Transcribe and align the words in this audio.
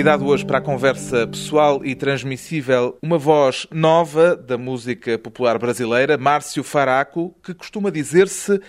Convidado 0.00 0.26
hoje 0.28 0.46
para 0.46 0.56
a 0.56 0.62
conversa 0.62 1.26
pessoal 1.26 1.84
e 1.84 1.94
transmissível, 1.94 2.96
uma 3.02 3.18
voz 3.18 3.66
nova 3.70 4.34
da 4.34 4.56
música 4.56 5.18
popular 5.18 5.58
brasileira, 5.58 6.16
Márcio 6.16 6.64
Faraco, 6.64 7.36
que 7.44 7.52
costuma 7.52 7.90
dizer-se 7.90 8.62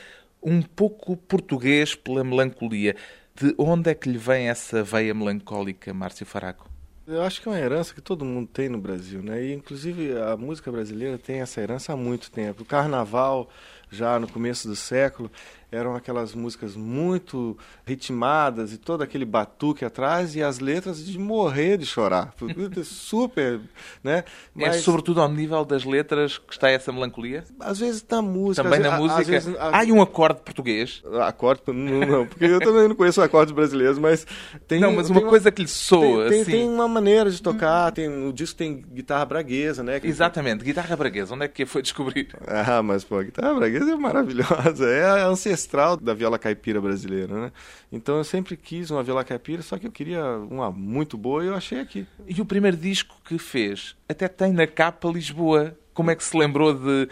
um 0.44 0.62
pouco 0.62 1.16
português 1.16 1.96
pela 1.96 2.22
melancolia. 2.22 2.98
De 3.34 3.56
onde 3.58 3.90
é 3.90 3.96
que 3.96 4.10
lhe 4.10 4.18
vem 4.18 4.50
essa 4.50 4.84
veia 4.84 5.14
melancólica, 5.14 5.94
Márcio 5.94 6.26
Faraco? 6.26 6.70
Eu 7.08 7.22
acho 7.22 7.42
que 7.42 7.48
é 7.48 7.52
uma 7.54 7.60
herança 7.60 7.96
que 7.96 8.02
todo 8.02 8.26
mundo 8.26 8.50
tem 8.52 8.68
no 8.68 8.78
Brasil, 8.78 9.22
né? 9.24 9.42
E 9.42 9.54
inclusive 9.54 10.12
a 10.18 10.36
música 10.36 10.70
brasileira 10.70 11.18
tem 11.18 11.40
essa 11.40 11.62
herança 11.62 11.94
há 11.94 11.96
muito 11.96 12.30
tempo. 12.30 12.64
O 12.64 12.66
carnaval, 12.66 13.50
já 13.90 14.20
no 14.20 14.28
começo 14.28 14.68
do 14.68 14.76
século, 14.76 15.32
eram 15.72 15.96
aquelas 15.96 16.36
músicas 16.36 16.76
muito 16.76 17.58
ritmadas 17.86 18.74
e 18.74 18.78
todo 18.78 19.02
aquele 19.02 19.24
batuque 19.24 19.86
atrás 19.86 20.36
e 20.36 20.44
as 20.44 20.60
letras 20.60 21.04
de 21.06 21.18
morrer 21.18 21.78
de 21.78 21.86
chorar. 21.86 22.34
Super, 22.84 23.62
né? 24.04 24.18
É 24.18 24.24
Mas, 24.54 24.76
é 24.76 24.80
sobretudo 24.80 25.22
ao 25.22 25.30
nível 25.30 25.64
das 25.64 25.86
letras 25.86 26.38
que 26.38 26.54
está 26.54 26.70
essa 26.70 26.92
melancolia? 26.92 27.46
Às 27.60 27.80
vezes 27.80 28.06
na 28.10 28.22
música. 28.22 28.64
Também 28.64 28.82
na 28.82 28.98
música. 28.98 29.24
Vezes, 29.24 29.56
Há 29.58 29.84
um 29.94 30.02
acorde 30.02 30.42
português? 30.42 31.02
Acorde? 31.22 31.62
Não, 31.68 32.00
não, 32.06 32.28
porque 32.28 32.46
eu 32.46 32.60
também 32.60 32.90
não 32.90 32.96
conheço 32.96 33.22
acordes 33.22 33.54
brasileiros, 33.54 33.98
mas 33.98 34.28
tem. 34.68 34.82
Não, 34.82 34.92
mas 34.92 35.10
uma 35.10 35.22
coisa 35.22 35.50
que 35.52 35.62
lhe 35.62 35.68
soa. 35.70 36.28
Tem, 36.28 36.42
assim. 36.42 36.52
tem, 36.52 36.70
uma 36.70 36.88
maneira 36.88 37.32
de 37.32 37.42
tocar, 37.42 37.92
tem, 37.92 38.10
o 38.28 38.34
disco 38.34 38.58
tem 38.58 38.84
guitarra 38.94 39.24
braguesa, 39.24 39.84
né? 39.84 40.02
Exatamente, 40.04 40.66
guitarra 40.66 40.98
braguesa. 40.98 41.34
Onde 41.34 41.46
é 41.46 41.48
que 41.48 41.66
foi 41.66 41.82
descobrir? 41.82 42.28
Ah, 42.46 42.84
mas 42.84 43.06
pô, 43.06 43.18
a 43.18 43.24
guitarra 43.24 43.54
braguesa 43.54 43.92
é 43.92 43.96
maravilhosa. 43.96 44.90
É 44.90 45.24
ancestral 45.24 45.61
ancestral 45.62 45.96
da 45.98 46.14
viola 46.14 46.40
caipira 46.40 46.82
brasileira, 46.82 47.42
né? 47.42 47.52
Então 47.92 48.18
eu 48.18 48.24
sempre 48.24 48.58
quis 48.58 48.90
uma 48.90 49.04
viola 49.04 49.24
caipira, 49.24 49.62
só 49.62 49.78
que 49.78 49.86
eu 49.86 49.92
queria 49.92 50.24
uma 50.50 50.72
muito 50.72 51.18
boa 51.18 51.44
e 51.44 51.48
eu 51.48 51.56
achei 51.56 51.80
aqui. 51.80 52.08
E 52.28 52.42
o 52.42 52.46
primeiro 52.46 52.76
disco 52.76 53.16
que 53.24 53.38
fez 53.38 53.96
até 54.10 54.28
tem 54.28 54.52
na 54.52 54.66
capa 54.66 55.08
Lisboa. 55.10 55.78
Como 55.94 56.10
é 56.10 56.16
que 56.16 56.24
se 56.24 56.36
lembrou 56.36 56.74
de 56.74 57.10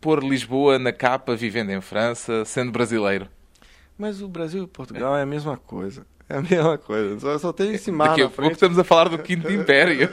pôr 0.00 0.22
Lisboa 0.22 0.78
na 0.78 0.92
capa, 0.92 1.36
vivendo 1.36 1.70
em 1.70 1.80
França, 1.80 2.44
sendo 2.44 2.70
brasileiro? 2.70 3.28
Mas 3.98 4.22
o 4.22 4.28
Brasil 4.28 4.64
e 4.64 4.66
Portugal 4.66 5.16
é 5.16 5.22
a 5.22 5.26
mesma 5.26 5.56
coisa. 5.56 6.06
É 6.30 6.36
a 6.36 6.42
mesma 6.42 6.78
coisa. 6.78 7.18
Só, 7.18 7.38
só 7.38 7.52
tem 7.52 7.74
esse 7.74 7.90
mar 7.90 8.10
Daqui 8.10 8.22
a 8.22 8.28
pouco 8.28 8.52
estamos 8.52 8.78
a 8.78 8.84
falar 8.84 9.08
do 9.08 9.18
Quinto 9.18 9.50
Império. 9.52 10.08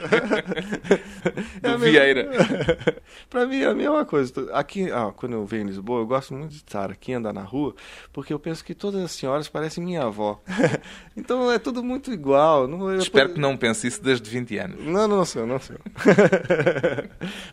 do 1.62 1.68
é 1.68 1.76
Vieira. 1.78 2.28
Para 3.30 3.46
mim 3.46 3.60
é 3.60 3.66
a 3.66 3.74
mesma 3.74 4.04
coisa. 4.04 4.32
Aqui, 4.52 4.90
ah, 4.90 5.12
quando 5.14 5.34
eu 5.34 5.46
venho 5.46 5.62
em 5.62 5.66
Lisboa, 5.66 6.00
eu 6.00 6.06
gosto 6.08 6.34
muito 6.34 6.50
de 6.50 6.56
estar 6.56 6.90
aqui, 6.90 7.12
andar 7.12 7.32
na 7.32 7.42
rua, 7.42 7.72
porque 8.12 8.32
eu 8.32 8.38
penso 8.40 8.64
que 8.64 8.74
todas 8.74 9.00
as 9.00 9.12
senhoras 9.12 9.48
parecem 9.48 9.84
minha 9.84 10.02
avó. 10.02 10.42
então 11.16 11.52
é 11.52 11.58
tudo 11.58 11.84
muito 11.84 12.12
igual. 12.12 12.66
Não, 12.66 12.96
Espero 12.96 13.34
que 13.34 13.38
não 13.38 13.56
pense 13.56 13.86
isso 13.86 14.02
desde 14.02 14.28
20 14.28 14.58
anos. 14.58 14.84
Não, 14.84 15.06
não, 15.06 15.24
senhor, 15.24 15.46
não, 15.46 15.60
senhor. 15.60 15.80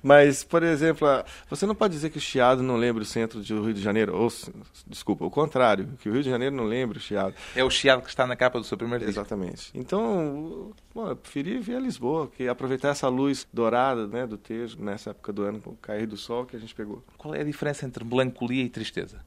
Mas, 0.02 0.44
por 0.44 0.64
exemplo, 0.64 1.08
você 1.48 1.68
não 1.68 1.76
pode 1.76 1.94
dizer 1.94 2.10
que 2.10 2.18
o 2.18 2.22
Chiado 2.22 2.64
não 2.64 2.78
lembra 2.78 3.04
o 3.04 3.06
centro 3.06 3.42
do 3.42 3.64
Rio 3.64 3.76
de 3.76 3.82
Janeiro. 3.82 4.18
Ou, 4.18 4.28
desculpa, 4.88 5.24
o 5.24 5.30
contrário, 5.30 5.90
que 6.00 6.10
o 6.10 6.14
Rio 6.14 6.24
de 6.24 6.32
Janeiro 6.32 6.56
não 6.56 6.64
lembra 6.64 6.98
o 6.98 7.02
Chiado. 7.02 7.36
É 7.56 7.64
o 7.64 7.70
Chiado 7.70 8.02
que 8.02 8.10
está 8.10 8.26
na 8.26 8.36
capa 8.36 8.55
do 8.60 8.66
seu 8.66 8.78
primeiro 8.78 9.06
disco. 9.06 9.20
Exatamente. 9.20 9.72
Então, 9.74 10.72
bom, 10.94 11.10
eu 11.10 11.16
preferi 11.16 11.60
vir 11.60 11.76
a 11.76 11.80
Lisboa, 11.80 12.28
que 12.28 12.48
aproveitar 12.48 12.90
essa 12.90 13.08
luz 13.08 13.48
dourada 13.52 14.08
né, 14.08 14.26
do 14.26 14.38
Tejo, 14.38 14.78
nessa 14.82 15.12
época 15.12 15.34
do 15.34 15.44
ano, 15.44 15.60
com 15.60 15.72
o 15.72 15.78
cair 15.78 16.08
do 16.08 16.18
sol 16.18 16.46
que 16.46 16.56
a 16.56 16.60
gente 16.60 16.74
pegou. 16.76 17.04
Qual 17.18 17.34
é 17.34 17.42
a 17.42 17.44
diferença 17.44 17.86
entre 17.86 18.04
melancolia 18.04 18.64
e 18.64 18.70
tristeza? 18.70 19.20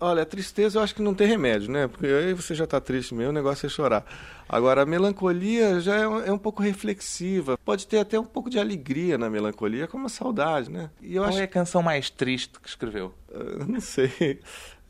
Olha, 0.00 0.22
a 0.22 0.26
tristeza 0.26 0.78
eu 0.78 0.82
acho 0.82 0.94
que 0.94 1.00
não 1.00 1.14
tem 1.14 1.26
remédio, 1.26 1.70
né? 1.70 1.86
Porque 1.86 2.06
aí 2.06 2.34
você 2.34 2.54
já 2.54 2.64
está 2.64 2.80
triste 2.80 3.14
mesmo, 3.14 3.30
o 3.30 3.34
negócio 3.34 3.64
é 3.66 3.68
chorar. 3.68 4.04
Agora, 4.48 4.82
a 4.82 4.86
melancolia 4.86 5.80
já 5.80 5.96
é 5.96 6.06
um, 6.06 6.20
é 6.20 6.32
um, 6.32 6.38
pouco 6.38 6.62
reflexiva. 6.62 7.56
Pode 7.64 7.86
ter 7.86 7.98
até 7.98 8.18
um 8.18 8.24
pouco 8.24 8.50
de 8.50 8.58
alegria 8.58 9.16
na 9.16 9.30
melancolia, 9.30 9.86
como 9.86 10.06
a 10.06 10.08
saudade, 10.08 10.70
né? 10.70 10.90
E 11.00 11.14
eu 11.14 11.22
Qual 11.22 11.30
acho... 11.30 11.38
é 11.38 11.44
a 11.44 11.48
canção 11.48 11.82
mais 11.82 12.10
triste 12.10 12.60
que 12.60 12.68
escreveu? 12.68 13.14
Eu 13.30 13.66
não 13.66 13.80
sei. 13.80 14.40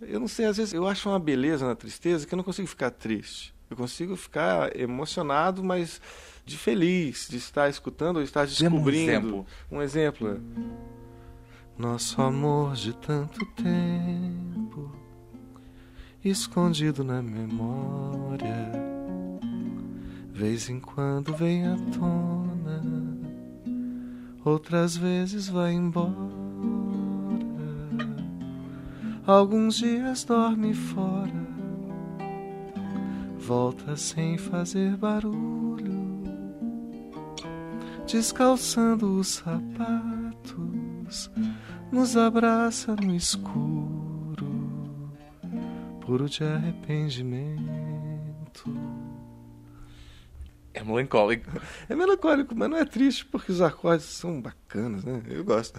Eu 0.02 0.20
não 0.20 0.28
sei, 0.28 0.46
às 0.46 0.56
vezes 0.56 0.74
eu 0.74 0.86
acho 0.86 1.08
uma 1.08 1.20
beleza 1.20 1.66
na 1.66 1.74
tristeza 1.74 2.26
que 2.26 2.34
eu 2.34 2.36
não 2.36 2.44
consigo 2.44 2.66
ficar 2.66 2.90
triste. 2.90 3.53
Eu 3.70 3.76
consigo 3.76 4.14
ficar 4.16 4.78
emocionado, 4.78 5.64
mas 5.64 6.00
de 6.44 6.56
feliz, 6.58 7.26
de 7.28 7.38
estar 7.38 7.68
escutando 7.68 8.16
ou 8.18 8.22
estar 8.22 8.46
descobrindo. 8.46 8.86
Um 8.90 8.92
exemplo. 8.92 9.46
Um 9.70 9.82
exemplo. 9.82 10.28
É, 10.28 11.80
Nosso 11.80 12.20
amor 12.20 12.74
de 12.74 12.92
tanto 12.94 13.44
tempo 13.56 14.92
escondido 16.24 17.04
na 17.04 17.20
memória, 17.20 18.72
vez 20.32 20.70
em 20.70 20.80
quando 20.80 21.34
vem 21.34 21.66
à 21.66 21.76
tona, 21.98 22.82
outras 24.44 24.96
vezes 24.96 25.48
vai 25.48 25.72
embora. 25.72 26.34
Alguns 29.26 29.76
dias 29.76 30.24
dorme 30.24 30.74
fora 30.74 31.53
volta 33.44 33.94
sem 33.94 34.38
fazer 34.38 34.96
barulho, 34.96 36.22
descalçando 38.10 39.18
os 39.18 39.28
sapatos, 39.28 41.30
nos 41.92 42.16
abraça 42.16 42.96
no 42.96 43.14
escuro, 43.14 44.48
puro 46.00 46.26
de 46.26 46.42
arrependimento. 46.42 48.74
É 50.72 50.82
melancólico. 50.82 51.50
É 51.86 51.94
melancólico, 51.94 52.54
mas 52.56 52.70
não 52.70 52.78
é 52.78 52.86
triste 52.86 53.26
porque 53.26 53.52
os 53.52 53.60
acordes 53.60 54.06
são 54.06 54.40
bacanas, 54.40 55.04
né? 55.04 55.22
Eu 55.28 55.44
gosto. 55.44 55.78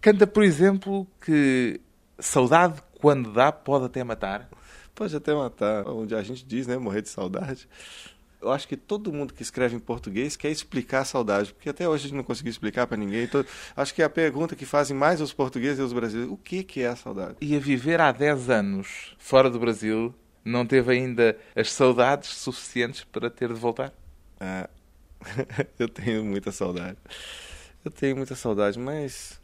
Canta, 0.00 0.28
por 0.28 0.44
exemplo, 0.44 1.08
que 1.20 1.80
saudade 2.20 2.80
quando 3.00 3.32
dá 3.32 3.50
pode 3.50 3.86
até 3.86 4.04
matar. 4.04 4.48
Pode 4.94 5.14
até 5.16 5.34
matar. 5.34 5.86
Onde 5.88 6.14
a 6.14 6.22
gente 6.22 6.44
diz, 6.44 6.66
né? 6.66 6.76
Morrer 6.76 7.02
de 7.02 7.08
saudade. 7.08 7.68
Eu 8.40 8.50
acho 8.50 8.66
que 8.66 8.76
todo 8.76 9.12
mundo 9.12 9.34
que 9.34 9.42
escreve 9.42 9.76
em 9.76 9.78
português 9.78 10.34
quer 10.34 10.50
explicar 10.50 11.00
a 11.00 11.04
saudade, 11.04 11.52
porque 11.52 11.68
até 11.68 11.86
hoje 11.86 12.04
a 12.04 12.08
gente 12.08 12.16
não 12.16 12.24
conseguiu 12.24 12.50
explicar 12.50 12.86
para 12.86 12.96
ninguém. 12.96 13.24
Então, 13.24 13.44
acho 13.76 13.94
que 13.94 14.00
é 14.00 14.04
a 14.06 14.10
pergunta 14.10 14.56
que 14.56 14.64
fazem 14.64 14.96
mais 14.96 15.20
os 15.20 15.32
portugueses 15.32 15.78
e 15.78 15.82
os 15.82 15.92
brasileiros: 15.92 16.32
o 16.32 16.38
que, 16.38 16.62
que 16.64 16.80
é 16.80 16.88
a 16.88 16.96
saudade? 16.96 17.36
E 17.40 17.54
a 17.54 17.58
viver 17.58 18.00
há 18.00 18.10
10 18.10 18.48
anos 18.48 19.14
fora 19.18 19.50
do 19.50 19.58
Brasil, 19.58 20.14
não 20.42 20.64
teve 20.64 20.90
ainda 20.92 21.36
as 21.54 21.70
saudades 21.70 22.30
suficientes 22.30 23.04
para 23.04 23.28
ter 23.28 23.48
de 23.48 23.60
voltar? 23.60 23.92
Ah, 24.40 24.70
eu 25.78 25.88
tenho 25.88 26.24
muita 26.24 26.50
saudade. 26.50 26.96
Eu 27.84 27.90
tenho 27.90 28.16
muita 28.16 28.34
saudade, 28.34 28.78
mas. 28.78 29.38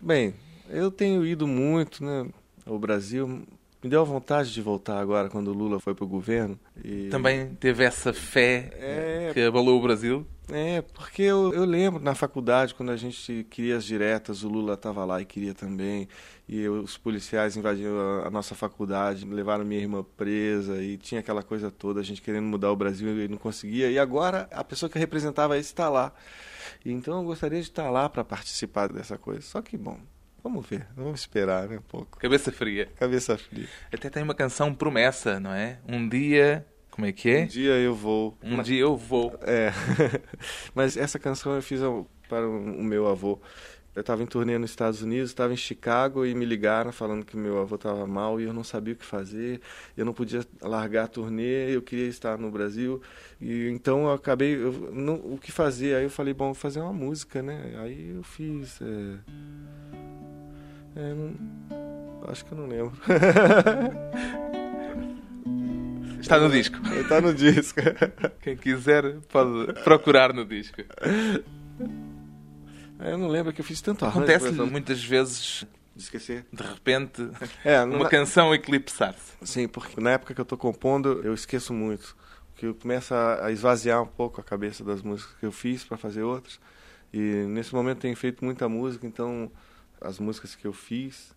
Bem, 0.00 0.34
eu 0.68 0.90
tenho 0.90 1.24
ido 1.24 1.46
muito, 1.46 2.02
né? 2.02 2.28
ao 2.66 2.78
Brasil, 2.78 3.42
me 3.82 3.88
deu 3.88 4.04
vontade 4.04 4.52
de 4.52 4.60
voltar 4.60 4.98
agora 4.98 5.28
quando 5.28 5.48
o 5.48 5.54
Lula 5.54 5.80
foi 5.80 5.94
para 5.94 6.04
o 6.04 6.08
governo. 6.08 6.58
E... 6.84 7.08
Também 7.08 7.54
teve 7.54 7.82
essa 7.84 8.12
fé 8.12 8.70
é... 8.74 9.30
que 9.32 9.40
abalou 9.40 9.78
o 9.78 9.82
Brasil? 9.82 10.26
É, 10.52 10.82
porque 10.82 11.22
eu, 11.22 11.52
eu 11.54 11.64
lembro 11.64 12.02
na 12.02 12.14
faculdade, 12.14 12.74
quando 12.74 12.90
a 12.90 12.96
gente 12.96 13.46
queria 13.48 13.76
as 13.76 13.84
diretas, 13.84 14.42
o 14.42 14.48
Lula 14.48 14.74
estava 14.74 15.04
lá 15.04 15.20
e 15.20 15.24
queria 15.24 15.54
também. 15.54 16.08
E 16.48 16.60
eu, 16.60 16.80
os 16.80 16.98
policiais 16.98 17.56
invadiram 17.56 17.98
a, 17.98 18.26
a, 18.26 18.30
nossa 18.30 18.54
faculdade, 18.54 19.24
levaram 19.24 19.64
minha 19.64 19.80
irmã 19.80 20.04
presa 20.16 20.82
e 20.82 20.96
tinha 20.96 21.20
aquela 21.20 21.42
coisa 21.42 21.70
toda, 21.70 22.00
a 22.00 22.02
gente 22.02 22.20
querendo 22.20 22.46
mudar 22.46 22.72
o 22.72 22.76
Brasil 22.76 23.08
e 23.24 23.28
não 23.28 23.38
conseguia. 23.38 23.90
E 23.90 23.98
agora 23.98 24.48
a 24.50 24.64
pessoa 24.64 24.90
que 24.90 24.98
representava 24.98 25.56
isso 25.56 25.70
está 25.70 25.88
lá. 25.88 26.12
Então 26.84 27.18
eu 27.18 27.24
gostaria 27.24 27.60
de 27.60 27.68
estar 27.68 27.88
lá 27.88 28.08
para 28.08 28.24
participar 28.24 28.92
dessa 28.92 29.16
coisa. 29.16 29.42
Só 29.42 29.62
que, 29.62 29.76
bom, 29.76 29.98
Vamos 30.42 30.66
ver, 30.66 30.86
vamos 30.96 31.20
esperar 31.20 31.68
né, 31.68 31.78
um 31.78 31.82
pouco. 31.82 32.18
Cabeça 32.18 32.50
fria. 32.50 32.88
Cabeça 32.98 33.36
fria. 33.36 33.68
Até 33.92 34.08
tem 34.08 34.22
uma 34.22 34.34
canção 34.34 34.74
promessa, 34.74 35.38
não 35.38 35.52
é? 35.52 35.78
Um 35.86 36.08
dia. 36.08 36.66
Como 36.90 37.06
é 37.06 37.12
que 37.12 37.30
é? 37.30 37.42
Um 37.42 37.46
dia 37.46 37.72
eu 37.72 37.94
vou. 37.94 38.36
Um 38.42 38.56
Mas... 38.56 38.66
dia 38.66 38.80
eu 38.80 38.96
vou. 38.96 39.38
É. 39.42 39.72
Mas 40.74 40.96
essa 40.96 41.18
canção 41.18 41.54
eu 41.54 41.62
fiz 41.62 41.80
para 42.28 42.48
o 42.48 42.82
meu 42.82 43.06
avô, 43.06 43.40
Eu 43.94 44.02
estava 44.02 44.22
em 44.22 44.26
turnê 44.26 44.56
nos 44.56 44.70
Estados 44.70 45.02
Unidos, 45.02 45.30
estava 45.30 45.52
em 45.52 45.56
Chicago 45.56 46.24
e 46.24 46.32
me 46.32 46.44
ligaram 46.44 46.92
falando 46.92 47.24
que 47.24 47.36
meu 47.36 47.60
avô 47.60 47.74
estava 47.74 48.06
mal 48.06 48.40
e 48.40 48.44
eu 48.44 48.52
não 48.52 48.62
sabia 48.62 48.94
o 48.94 48.96
que 48.96 49.04
fazer. 49.04 49.60
Eu 49.96 50.04
não 50.04 50.12
podia 50.12 50.46
largar 50.62 51.04
a 51.04 51.08
turnê, 51.08 51.74
eu 51.74 51.82
queria 51.82 52.06
estar 52.06 52.38
no 52.38 52.52
Brasil. 52.52 53.02
E 53.40 53.68
então 53.68 54.04
eu 54.04 54.12
acabei, 54.12 54.54
eu, 54.54 54.90
não, 54.92 55.14
o 55.14 55.36
que 55.38 55.50
fazer? 55.50 55.96
Aí 55.96 56.04
eu 56.04 56.10
falei, 56.10 56.32
bom, 56.32 56.46
vou 56.46 56.54
fazer 56.54 56.80
uma 56.80 56.92
música, 56.92 57.42
né? 57.42 57.74
Aí 57.78 58.14
eu 58.14 58.22
fiz. 58.22 58.78
É, 58.80 59.18
é, 60.96 61.14
não, 61.14 61.34
acho 62.28 62.44
que 62.44 62.52
eu 62.52 62.58
não 62.58 62.68
lembro. 62.68 62.92
Está 66.20 66.38
no 66.38 66.48
disco. 66.48 66.76
Está 67.00 67.20
no 67.20 67.34
disco. 67.34 67.80
Quem 68.40 68.56
quiser 68.56 69.16
pode 69.32 69.72
procurar 69.82 70.32
no 70.32 70.44
disco. 70.44 70.80
Eu 73.02 73.18
não 73.18 73.28
lembro 73.28 73.52
que 73.52 73.60
eu 73.60 73.64
fiz 73.64 73.80
tanto 73.80 74.04
arranjo. 74.04 74.24
Acontece 74.24 74.52
muitas 74.52 75.02
vezes 75.02 75.66
de 75.94 76.02
esquecer. 76.02 76.46
De 76.52 76.62
repente, 76.62 77.28
é, 77.64 77.82
uma 77.82 78.04
na... 78.04 78.08
canção 78.08 78.54
eclipsar-se. 78.54 79.34
Sim, 79.42 79.68
porque 79.68 80.00
na 80.00 80.10
época 80.10 80.34
que 80.34 80.40
eu 80.40 80.44
estou 80.44 80.58
compondo, 80.58 81.20
eu 81.22 81.34
esqueço 81.34 81.72
muito. 81.72 82.16
Que 82.54 82.66
eu 82.66 82.74
começo 82.74 83.14
a 83.14 83.50
esvaziar 83.50 84.02
um 84.02 84.06
pouco 84.06 84.40
a 84.40 84.44
cabeça 84.44 84.84
das 84.84 85.02
músicas 85.02 85.34
que 85.38 85.46
eu 85.46 85.52
fiz 85.52 85.84
para 85.84 85.96
fazer 85.96 86.22
outras. 86.22 86.60
E 87.12 87.18
nesse 87.18 87.74
momento 87.74 88.00
tenho 88.00 88.16
feito 88.16 88.44
muita 88.44 88.68
música, 88.68 89.06
então 89.06 89.50
as 90.00 90.18
músicas 90.18 90.54
que 90.54 90.66
eu 90.66 90.72
fiz 90.72 91.34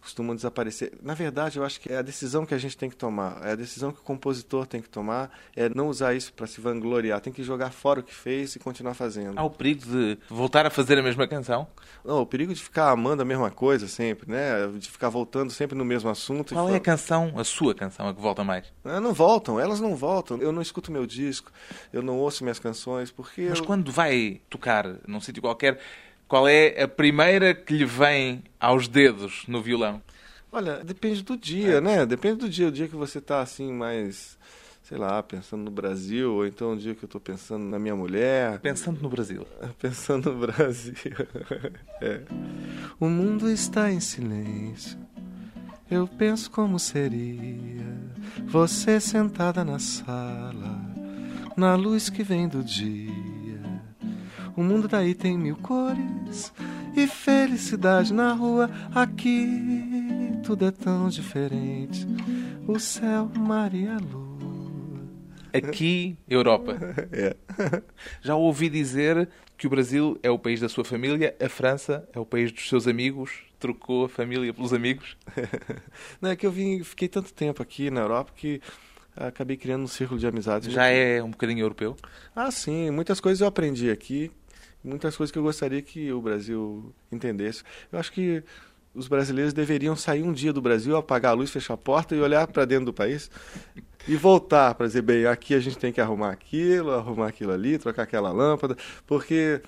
costumam 0.00 0.34
desaparecer. 0.34 0.92
Na 1.02 1.14
verdade, 1.14 1.58
eu 1.58 1.64
acho 1.64 1.80
que 1.80 1.92
é 1.92 1.98
a 1.98 2.02
decisão 2.02 2.46
que 2.46 2.54
a 2.54 2.58
gente 2.58 2.76
tem 2.76 2.88
que 2.88 2.96
tomar, 2.96 3.40
é 3.44 3.52
a 3.52 3.54
decisão 3.54 3.92
que 3.92 4.00
o 4.00 4.02
compositor 4.02 4.66
tem 4.66 4.80
que 4.80 4.88
tomar, 4.88 5.30
é 5.54 5.68
não 5.68 5.88
usar 5.88 6.14
isso 6.14 6.32
para 6.32 6.46
se 6.46 6.60
vangloriar, 6.60 7.20
tem 7.20 7.32
que 7.32 7.42
jogar 7.42 7.70
fora 7.70 8.00
o 8.00 8.02
que 8.02 8.14
fez 8.14 8.56
e 8.56 8.58
continuar 8.58 8.94
fazendo. 8.94 9.38
Há 9.38 9.42
o 9.42 9.50
perigo 9.50 9.84
de 9.84 10.18
voltar 10.28 10.66
a 10.66 10.70
fazer 10.70 10.98
a 10.98 11.02
mesma 11.02 11.26
canção? 11.26 11.66
Não, 12.04 12.20
o 12.20 12.26
perigo 12.26 12.54
de 12.54 12.62
ficar 12.62 12.90
amando 12.90 13.22
a 13.22 13.24
mesma 13.24 13.50
coisa 13.50 13.88
sempre, 13.88 14.30
né? 14.30 14.66
De 14.78 14.88
ficar 14.88 15.08
voltando 15.08 15.50
sempre 15.52 15.76
no 15.76 15.84
mesmo 15.84 16.08
assunto. 16.08 16.54
Qual 16.54 16.68
é 16.70 16.76
a 16.76 16.80
canção, 16.80 17.32
a 17.36 17.44
sua 17.44 17.74
canção, 17.74 18.08
a 18.08 18.14
que 18.14 18.20
volta 18.20 18.44
mais? 18.44 18.72
Ah, 18.84 19.00
não 19.00 19.12
voltam, 19.12 19.58
elas 19.58 19.80
não 19.80 19.96
voltam. 19.96 20.40
Eu 20.40 20.52
não 20.52 20.62
escuto 20.62 20.92
meu 20.92 21.06
disco, 21.06 21.52
eu 21.92 22.02
não 22.02 22.18
ouço 22.18 22.44
minhas 22.44 22.58
canções, 22.58 23.10
porque... 23.10 23.46
Mas 23.48 23.58
eu... 23.58 23.64
quando 23.64 23.90
vai 23.90 24.40
tocar 24.48 24.86
num 25.06 25.20
sítio 25.20 25.42
qualquer 25.42 25.78
qual 26.28 26.46
é 26.46 26.82
a 26.82 26.86
primeira 26.86 27.54
que 27.54 27.72
lhe 27.72 27.86
vem 27.86 28.44
aos 28.60 28.86
dedos 28.86 29.44
no 29.48 29.62
violão? 29.62 30.02
Olha, 30.52 30.84
depende 30.84 31.22
do 31.22 31.38
dia, 31.38 31.76
é. 31.76 31.80
né? 31.80 32.04
Depende 32.04 32.40
do 32.40 32.48
dia. 32.50 32.68
O 32.68 32.72
dia 32.72 32.86
que 32.86 32.94
você 32.94 33.16
está 33.16 33.40
assim 33.40 33.72
mais, 33.72 34.38
sei 34.82 34.98
lá, 34.98 35.22
pensando 35.22 35.64
no 35.64 35.70
Brasil, 35.70 36.34
ou 36.34 36.46
então 36.46 36.74
o 36.74 36.76
dia 36.76 36.94
que 36.94 37.02
eu 37.02 37.06
estou 37.06 37.20
pensando 37.20 37.64
na 37.64 37.78
minha 37.78 37.96
mulher. 37.96 38.58
Pensando 38.60 39.00
no 39.00 39.08
Brasil. 39.08 39.46
Pensando 39.80 40.30
no 40.30 40.46
Brasil. 40.46 40.94
é. 42.02 42.20
O 43.00 43.06
mundo 43.06 43.50
está 43.50 43.90
em 43.90 44.00
silêncio. 44.00 44.98
Eu 45.90 46.06
penso 46.06 46.50
como 46.50 46.78
seria 46.78 47.96
você 48.46 49.00
sentada 49.00 49.64
na 49.64 49.78
sala, 49.78 50.78
na 51.56 51.74
luz 51.74 52.10
que 52.10 52.22
vem 52.22 52.46
do 52.46 52.62
dia 52.62 53.37
o 54.58 54.62
mundo 54.62 54.88
daí 54.88 55.14
tem 55.14 55.38
mil 55.38 55.54
cores 55.54 56.52
e 56.96 57.06
felicidade 57.06 58.12
na 58.12 58.32
rua. 58.32 58.68
Aqui 58.92 59.46
tudo 60.44 60.66
é 60.66 60.72
tão 60.72 61.08
diferente. 61.08 62.04
O 62.66 62.76
céu, 62.80 63.30
mar 63.38 63.72
e 63.72 63.86
a 63.86 63.98
lua. 63.98 65.00
Aqui, 65.52 66.18
Europa. 66.28 66.76
É. 67.12 67.36
Já 68.20 68.34
ouvi 68.34 68.68
dizer 68.68 69.28
que 69.56 69.68
o 69.68 69.70
Brasil 69.70 70.18
é 70.24 70.30
o 70.30 70.38
país 70.38 70.60
da 70.60 70.68
sua 70.68 70.84
família, 70.84 71.36
a 71.40 71.48
França 71.48 72.08
é 72.12 72.18
o 72.18 72.26
país 72.26 72.50
dos 72.50 72.68
seus 72.68 72.88
amigos. 72.88 73.44
Trocou 73.60 74.06
a 74.06 74.08
família 74.08 74.52
pelos 74.52 74.72
amigos? 74.72 75.16
Não, 76.20 76.30
é 76.30 76.36
que 76.36 76.44
eu 76.44 76.50
vim, 76.50 76.82
fiquei 76.82 77.06
tanto 77.06 77.32
tempo 77.32 77.62
aqui 77.62 77.90
na 77.92 78.00
Europa 78.00 78.32
que 78.34 78.60
acabei 79.16 79.56
criando 79.56 79.84
um 79.84 79.88
círculo 79.88 80.18
de 80.18 80.26
amizades. 80.26 80.72
Já 80.72 80.86
é 80.86 81.22
um 81.22 81.30
bocadinho 81.30 81.60
europeu? 81.60 81.96
Ah, 82.34 82.50
sim. 82.50 82.90
Muitas 82.90 83.20
coisas 83.20 83.40
eu 83.40 83.46
aprendi 83.46 83.88
aqui 83.88 84.32
muitas 84.88 85.16
coisas 85.16 85.30
que 85.30 85.38
eu 85.38 85.42
gostaria 85.42 85.82
que 85.82 86.12
o 86.12 86.20
Brasil 86.20 86.92
entendesse. 87.12 87.62
Eu 87.92 87.98
acho 87.98 88.10
que 88.10 88.42
os 88.94 89.06
brasileiros 89.06 89.52
deveriam 89.52 89.94
sair 89.94 90.22
um 90.22 90.32
dia 90.32 90.52
do 90.52 90.60
Brasil, 90.60 90.96
apagar 90.96 91.32
a 91.32 91.34
luz, 91.34 91.50
fechar 91.50 91.74
a 91.74 91.76
porta 91.76 92.16
e 92.16 92.20
olhar 92.20 92.46
para 92.48 92.64
dentro 92.64 92.86
do 92.86 92.92
país 92.92 93.30
e 94.08 94.16
voltar 94.16 94.74
para 94.74 94.86
dizer, 94.86 95.02
bem, 95.02 95.26
aqui 95.26 95.54
a 95.54 95.60
gente 95.60 95.78
tem 95.78 95.92
que 95.92 96.00
arrumar 96.00 96.30
aquilo, 96.30 96.90
arrumar 96.90 97.28
aquilo 97.28 97.52
ali, 97.52 97.78
trocar 97.78 98.02
aquela 98.02 98.32
lâmpada, 98.32 98.76
porque 99.06 99.62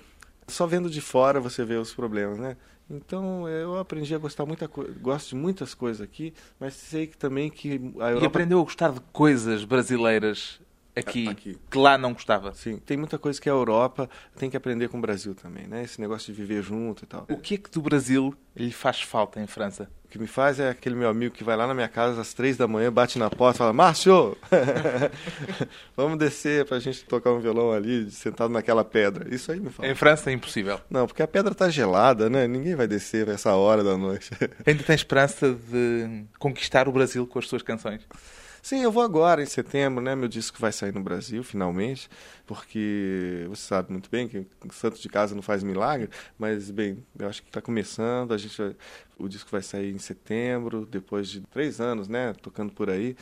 só 0.47 0.65
vendo 0.65 0.89
de 0.89 0.99
fora 0.99 1.39
você 1.39 1.63
vê 1.63 1.75
os 1.75 1.93
problemas, 1.93 2.37
né? 2.39 2.57
Então 2.89 3.47
eu 3.47 3.79
aprendi 3.79 4.13
a 4.13 4.17
gostar 4.17 4.45
muita 4.45 4.67
gosto 4.67 5.29
de 5.29 5.35
muitas 5.35 5.73
coisas 5.73 6.01
aqui, 6.01 6.33
mas 6.59 6.73
sei 6.73 7.07
que 7.07 7.17
também 7.17 7.49
que 7.49 7.79
a 7.99 8.09
Europa... 8.09 8.23
E 8.23 8.25
aprendeu 8.25 8.59
a 8.59 8.63
gostar 8.63 8.91
de 8.91 8.99
coisas 9.13 9.63
brasileiras 9.63 10.59
aqui, 10.95 11.27
aqui, 11.27 11.57
que 11.69 11.77
lá 11.77 11.97
não 11.97 12.13
gostava. 12.13 12.53
Sim, 12.53 12.77
tem 12.77 12.97
muita 12.97 13.17
coisa 13.17 13.39
que 13.39 13.49
a 13.49 13.51
Europa 13.51 14.09
tem 14.37 14.49
que 14.49 14.57
aprender 14.57 14.89
com 14.89 14.97
o 14.97 15.01
Brasil 15.01 15.33
também, 15.33 15.67
né? 15.67 15.83
Esse 15.83 15.99
negócio 15.99 16.33
de 16.33 16.39
viver 16.39 16.61
junto 16.61 17.03
e 17.03 17.07
tal. 17.07 17.25
O 17.29 17.37
que 17.37 17.55
é 17.55 17.57
que 17.57 17.69
do 17.69 17.81
Brasil 17.81 18.35
lhe 18.55 18.71
faz 18.71 19.01
falta 19.01 19.39
em 19.39 19.47
França? 19.47 19.89
O 20.05 20.09
que 20.09 20.19
me 20.19 20.27
faz 20.27 20.59
é 20.59 20.69
aquele 20.69 20.95
meu 20.95 21.07
amigo 21.07 21.33
que 21.33 21.43
vai 21.43 21.55
lá 21.55 21.65
na 21.65 21.73
minha 21.73 21.87
casa 21.87 22.19
às 22.19 22.33
três 22.33 22.57
da 22.57 22.67
manhã, 22.67 22.91
bate 22.91 23.17
na 23.17 23.29
porta 23.29 23.55
e 23.55 23.59
fala: 23.59 23.71
Márcio, 23.71 24.37
vamos 25.95 26.19
descer 26.19 26.65
pra 26.65 26.79
gente 26.79 27.05
tocar 27.05 27.31
um 27.31 27.39
violão 27.39 27.71
ali, 27.71 28.11
sentado 28.11 28.51
naquela 28.51 28.83
pedra. 28.83 29.33
Isso 29.33 29.53
aí 29.53 29.59
me 29.59 29.69
fala. 29.69 29.87
Em 29.87 29.95
França 29.95 30.29
é 30.29 30.33
impossível. 30.33 30.81
Não, 30.89 31.07
porque 31.07 31.23
a 31.23 31.27
pedra 31.27 31.55
tá 31.55 31.69
gelada, 31.69 32.29
né? 32.29 32.45
Ninguém 32.45 32.75
vai 32.75 32.87
descer 32.87 33.29
essa 33.29 33.55
hora 33.55 33.85
da 33.85 33.97
noite. 33.97 34.31
Ainda 34.65 34.83
tem 34.83 34.95
esperança 34.95 35.53
de 35.53 36.25
conquistar 36.37 36.89
o 36.89 36.91
Brasil 36.91 37.25
com 37.25 37.39
as 37.39 37.47
suas 37.47 37.61
canções? 37.61 38.01
Sim, 38.61 38.81
eu 38.83 38.91
vou 38.91 39.01
agora, 39.03 39.41
em 39.41 39.45
setembro, 39.45 40.03
né? 40.03 40.15
Meu 40.15 40.27
disco 40.27 40.57
vai 40.59 40.71
sair 40.71 40.93
no 40.93 41.01
Brasil, 41.01 41.43
finalmente, 41.43 42.07
porque 42.45 43.45
você 43.49 43.63
sabe 43.67 43.91
muito 43.91 44.09
bem 44.09 44.27
que 44.27 44.45
Santo 44.71 44.99
de 45.01 45.09
Casa 45.09 45.33
não 45.33 45.41
faz 45.41 45.63
milagre, 45.63 46.09
mas, 46.37 46.69
bem, 46.69 47.03
eu 47.17 47.27
acho 47.27 47.41
que 47.41 47.49
está 47.49 47.59
começando, 47.61 48.33
a 48.33 48.37
gente, 48.37 48.61
o 49.17 49.27
disco 49.27 49.49
vai 49.51 49.63
sair 49.63 49.93
em 49.93 49.97
setembro, 49.97 50.85
depois 50.85 51.27
de 51.29 51.41
três 51.41 51.81
anos, 51.81 52.07
né? 52.07 52.33
Tocando 52.33 52.71
por 52.71 52.89
aí, 52.89 53.15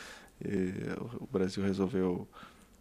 o 1.21 1.27
Brasil 1.27 1.63
resolveu 1.63 2.27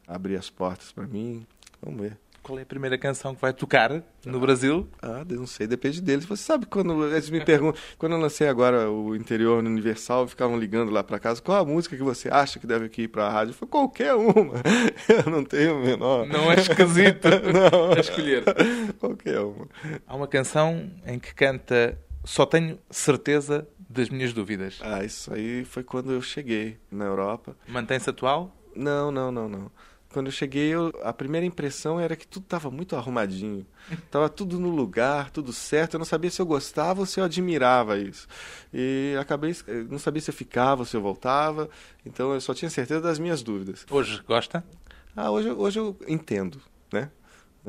abrir 0.07 0.37
as 0.37 0.51
portas 0.51 0.91
para 0.93 1.07
mim. 1.07 1.47
Vamos 1.81 2.01
ver. 2.01 2.19
Qual 2.43 2.59
é 2.59 2.63
a 2.63 2.67
primeira 2.67 2.97
canção 2.97 3.35
que 3.35 3.41
vai 3.41 3.53
tocar 3.53 3.91
no 4.25 4.39
ah, 4.39 4.41
Brasil? 4.41 4.89
Ah, 5.03 5.25
não 5.29 5.47
sei, 5.47 5.67
depende 5.67 6.01
deles. 6.01 6.25
Você 6.25 6.43
sabe 6.43 6.67
quando 6.67 7.07
eles 7.07 7.29
me 7.31 7.45
perguntam, 7.45 7.81
quando 7.99 8.13
eu 8.13 8.19
lancei 8.19 8.49
agora 8.49 8.91
o 8.91 9.15
interior 9.15 9.63
no 9.63 9.69
Universal, 9.69 10.27
ficavam 10.27 10.59
ligando 10.59 10.91
lá 10.91 11.03
para 11.03 11.19
casa, 11.19 11.43
qual 11.43 11.59
a 11.59 11.65
música 11.65 11.97
que 11.97 12.03
você 12.03 12.29
acha 12.29 12.59
que 12.59 12.67
deve 12.67 12.91
ir 12.97 13.09
para 13.09 13.27
a 13.27 13.31
rádio? 13.31 13.51
Eu 13.51 13.55
falei, 13.55 13.71
qualquer 13.71 14.15
uma. 14.15 14.55
Eu 15.09 15.31
não 15.31 15.45
tenho 15.45 15.77
o 15.77 15.85
menor. 15.85 16.27
Não 16.27 16.51
é 16.51 16.55
esquisito 16.55 17.29
não. 17.53 17.93
a 17.93 18.01
escolher. 18.01 18.45
qualquer 18.99 19.41
uma. 19.41 19.69
Há 20.07 20.17
uma 20.17 20.27
canção 20.27 20.91
em 21.07 21.19
que 21.19 21.35
canta 21.35 21.99
Só 22.25 22.47
tenho 22.47 22.79
certeza 22.91 23.69
das 23.89 24.09
minhas 24.09 24.33
dúvidas. 24.33 24.79
Ah, 24.83 25.05
isso 25.05 25.33
aí 25.33 25.65
foi 25.65 25.83
quando 25.83 26.13
eu 26.13 26.23
cheguei 26.23 26.79
na 26.91 27.05
Europa. 27.05 27.57
Mantém-se 27.67 28.09
atual? 28.11 28.55
Não, 28.75 29.11
não, 29.11 29.33
não, 29.33 29.49
não 29.49 29.71
quando 30.19 30.27
eu 30.27 30.33
cheguei, 30.33 30.75
eu, 30.75 30.93
a 31.05 31.13
primeira 31.13 31.47
impressão 31.47 32.01
era 32.01 32.17
que 32.17 32.27
tudo 32.27 32.43
estava 32.43 32.73
muito 32.73 32.97
arrumadinho. 32.97 33.65
Tava 34.11 34.29
tudo 34.29 34.59
no 34.59 34.69
lugar, 34.69 35.31
tudo 35.31 35.53
certo. 35.53 35.95
Eu 35.95 35.99
não 35.99 36.05
sabia 36.05 36.29
se 36.29 36.43
eu 36.43 36.47
gostava 36.47 36.99
ou 36.99 37.07
se 37.07 37.21
eu 37.21 37.25
admirava 37.25 37.97
isso. 37.97 38.27
E 38.75 39.17
acabei, 39.21 39.55
não 39.89 39.97
sabia 39.97 40.21
se 40.21 40.29
eu 40.29 40.35
ficava 40.35 40.83
ou 40.83 40.85
se 40.85 40.97
eu 40.97 41.01
voltava. 41.01 41.71
Então 42.05 42.35
eu 42.35 42.41
só 42.41 42.53
tinha 42.53 42.69
certeza 42.69 43.01
das 43.01 43.21
minhas 43.21 43.45
dúvidas. 43.45 43.87
Hoje 43.89 44.21
gosta? 44.27 44.65
Ah, 45.15 45.31
hoje, 45.31 45.53
hoje 45.53 45.79
eu 45.79 45.97
entendo, 46.09 46.61
né? 46.93 47.13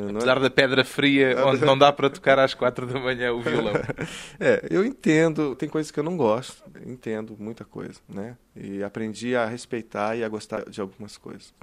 Apesar 0.07 0.37
é... 0.37 0.39
da 0.39 0.49
pedra 0.49 0.85
fria, 0.85 1.45
onde 1.45 1.65
não 1.65 1.77
dá 1.77 1.91
para 1.91 2.09
tocar 2.09 2.39
às 2.39 2.53
quatro 2.53 2.87
da 2.87 2.99
manhã 2.99 3.33
o 3.33 3.41
violão. 3.41 3.73
é, 4.39 4.65
eu 4.69 4.85
entendo. 4.85 5.55
Tem 5.55 5.67
coisas 5.67 5.91
que 5.91 5.99
eu 5.99 6.03
não 6.03 6.15
gosto. 6.15 6.63
Entendo 6.85 7.35
muita 7.37 7.65
coisa, 7.65 7.99
né? 8.07 8.37
E 8.55 8.83
aprendi 8.83 9.35
a 9.35 9.45
respeitar 9.45 10.15
e 10.15 10.23
a 10.23 10.29
gostar 10.29 10.69
de 10.69 10.79
algumas 10.79 11.17
coisas. 11.17 11.53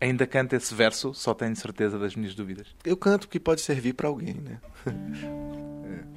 Ainda 0.00 0.26
canta 0.26 0.56
esse 0.56 0.74
verso? 0.74 1.14
Só 1.14 1.32
tenho 1.34 1.54
certeza 1.54 1.98
das 1.98 2.16
minhas 2.16 2.34
dúvidas. 2.34 2.68
Eu 2.84 2.96
canto 2.96 3.26
porque 3.26 3.40
pode 3.40 3.60
servir 3.60 3.92
para 3.92 4.08
alguém, 4.08 4.34
né? 4.34 4.60
é. 6.00 6.14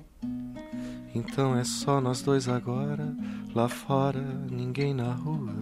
Então 1.14 1.58
é 1.58 1.64
só 1.64 2.00
nós 2.00 2.22
dois 2.22 2.48
agora, 2.48 3.16
lá 3.54 3.68
fora, 3.68 4.22
ninguém 4.50 4.94
na 4.94 5.14
rua. 5.14 5.54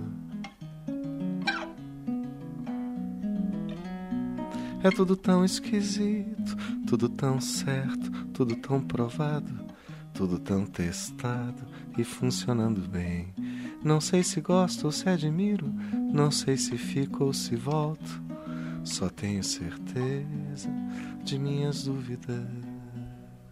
É 4.86 4.92
tudo 4.92 5.16
tão 5.16 5.44
esquisito, 5.44 6.56
tudo 6.88 7.10
tão 7.10 7.42
certo, 7.42 8.12
tudo 8.32 8.56
tão 8.56 8.80
provado, 8.80 9.52
tudo 10.14 10.38
tão 10.38 10.64
testado 10.64 11.64
e 11.98 12.04
funcionando 12.04 12.82
bem. 12.82 13.34
Não 13.84 14.00
sei 14.00 14.22
se 14.22 14.40
gosto 14.40 14.86
ou 14.86 14.92
se 14.92 15.10
admiro, 15.10 15.74
não 16.14 16.30
sei 16.30 16.56
se 16.56 16.78
fico 16.78 17.24
ou 17.24 17.34
se 17.34 17.56
volto. 17.56 18.22
Só 18.84 19.10
tenho 19.10 19.44
certeza 19.44 20.70
de 21.24 21.40
minhas 21.40 21.86
dúvidas. 21.86 22.46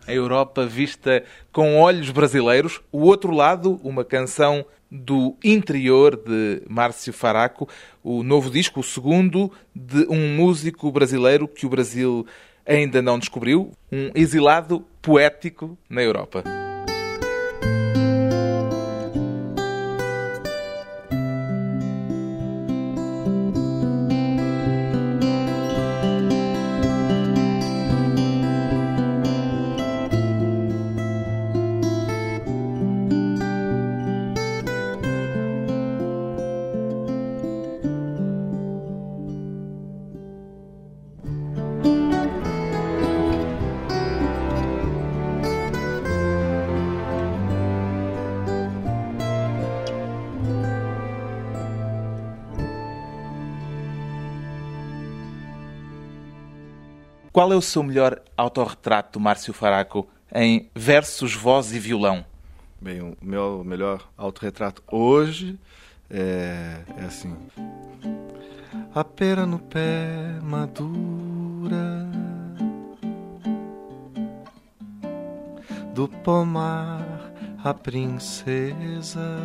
A 0.06 0.13
Europa 0.13 0.68
vista 0.68 1.24
com 1.52 1.80
olhos 1.80 2.12
brasileiros. 2.12 2.80
O 2.92 3.00
outro 3.00 3.32
lado, 3.32 3.80
uma 3.84 4.06
canção 4.06 4.63
do 4.92 5.36
interior 5.44 6.16
de 6.16 6.62
Márcio 6.70 7.12
Faraco, 7.12 7.68
o 8.04 8.22
novo 8.22 8.50
disco, 8.50 8.82
o 8.82 8.84
segundo, 8.84 9.52
de 9.74 10.06
um 10.10 10.36
músico 10.36 10.92
brasileiro 10.92 11.48
que 11.48 11.66
o 11.66 11.70
Brasil 11.70 12.26
ainda 12.66 13.02
não 13.02 13.20
descobriu, 13.20 13.72
um 13.92 14.12
exilado 14.14 14.86
poético 15.02 15.78
na 15.90 16.02
Europa. 16.02 16.44
Qual 57.44 57.52
é 57.52 57.58
o 57.58 57.62
seu 57.62 57.84
melhor 57.84 58.22
autorretrato, 58.38 59.20
Márcio 59.20 59.54
Faraco, 59.54 60.08
em 60.34 60.70
versos, 60.74 61.36
voz 61.36 61.74
e 61.74 61.78
violão? 61.78 62.24
Bem, 62.80 63.02
o 63.02 63.18
meu 63.22 63.66
melhor 63.66 64.02
autorretrato 64.16 64.82
hoje 64.90 65.60
é, 66.10 66.78
é 66.98 67.04
assim. 67.04 67.36
A 68.96 69.04
pera 69.04 69.46
no 69.46 69.60
pé 69.60 70.40
madura 70.42 72.08
do 75.94 76.08
pomar 76.08 77.34
a 77.62 77.74
princesa. 77.74 79.38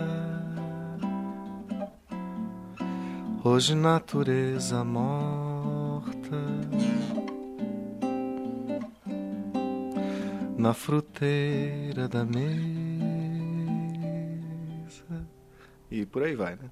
Hoje 3.42 3.74
natureza 3.74 4.84
morta 4.84 5.47
na 10.58 10.74
fruteira 10.74 12.08
da 12.08 12.24
mesa. 12.24 12.44
E 15.90 16.04
por 16.04 16.24
aí 16.24 16.34
vai, 16.34 16.56
né? 16.56 16.68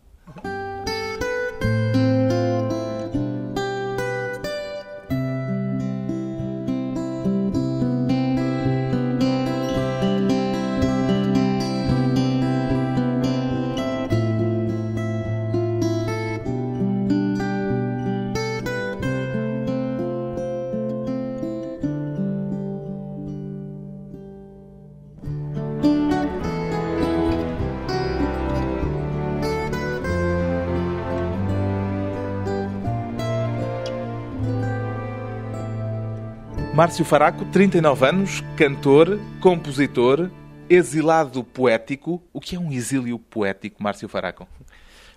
Márcio 36.86 37.04
Faraco, 37.04 37.44
39 37.46 38.06
anos, 38.06 38.44
cantor, 38.56 39.18
compositor, 39.40 40.30
exilado 40.70 41.42
poético. 41.42 42.22
O 42.32 42.40
que 42.40 42.54
é 42.54 42.60
um 42.60 42.70
exílio 42.70 43.18
poético, 43.18 43.82
Márcio 43.82 44.08
Faraco? 44.08 44.46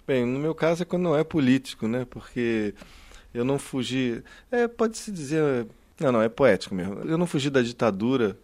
Bem, 0.07 0.25
no 0.25 0.39
meu 0.39 0.55
caso 0.55 0.81
é 0.81 0.85
quando 0.85 1.03
não 1.03 1.15
é 1.15 1.23
político, 1.23 1.87
né? 1.87 2.07
Porque 2.09 2.73
eu 3.31 3.45
não 3.45 3.59
fugi. 3.59 4.23
É, 4.51 4.67
pode-se 4.67 5.11
dizer. 5.11 5.67
Não, 5.99 6.11
não, 6.11 6.23
é 6.23 6.27
poético 6.27 6.73
mesmo. 6.73 7.01
Eu 7.01 7.19
não 7.19 7.27
fugi 7.27 7.51
da 7.51 7.61
ditadura. 7.61 8.35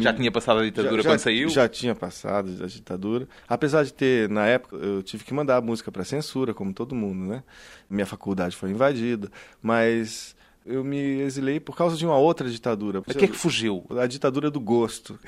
Já 0.00 0.12
tinha 0.12 0.30
passado 0.30 0.60
a 0.60 0.64
ditadura 0.64 1.02
já, 1.02 1.08
quando 1.08 1.18
já, 1.20 1.24
saiu? 1.24 1.48
Já 1.48 1.66
tinha 1.66 1.94
passado 1.94 2.50
a 2.62 2.66
ditadura. 2.66 3.26
Apesar 3.48 3.82
de 3.84 3.94
ter, 3.94 4.28
na 4.28 4.44
época, 4.44 4.76
eu 4.76 5.02
tive 5.02 5.24
que 5.24 5.32
mandar 5.32 5.56
a 5.56 5.60
música 5.62 5.90
para 5.90 6.04
censura, 6.04 6.52
como 6.52 6.74
todo 6.74 6.94
mundo, 6.94 7.30
né? 7.30 7.42
Minha 7.88 8.04
faculdade 8.04 8.54
foi 8.54 8.68
invadida. 8.68 9.30
Mas 9.62 10.36
eu 10.66 10.82
me 10.82 11.20
exilei 11.20 11.60
por 11.60 11.76
causa 11.76 11.96
de 11.96 12.06
uma 12.06 12.16
outra 12.16 12.48
ditadura. 12.48 13.00
O 13.00 13.02
que 13.02 13.24
é 13.24 13.28
que 13.28 13.36
fugiu? 13.36 13.84
A 13.90 14.06
ditadura 14.06 14.50
do 14.50 14.58
gosto. 14.58 15.18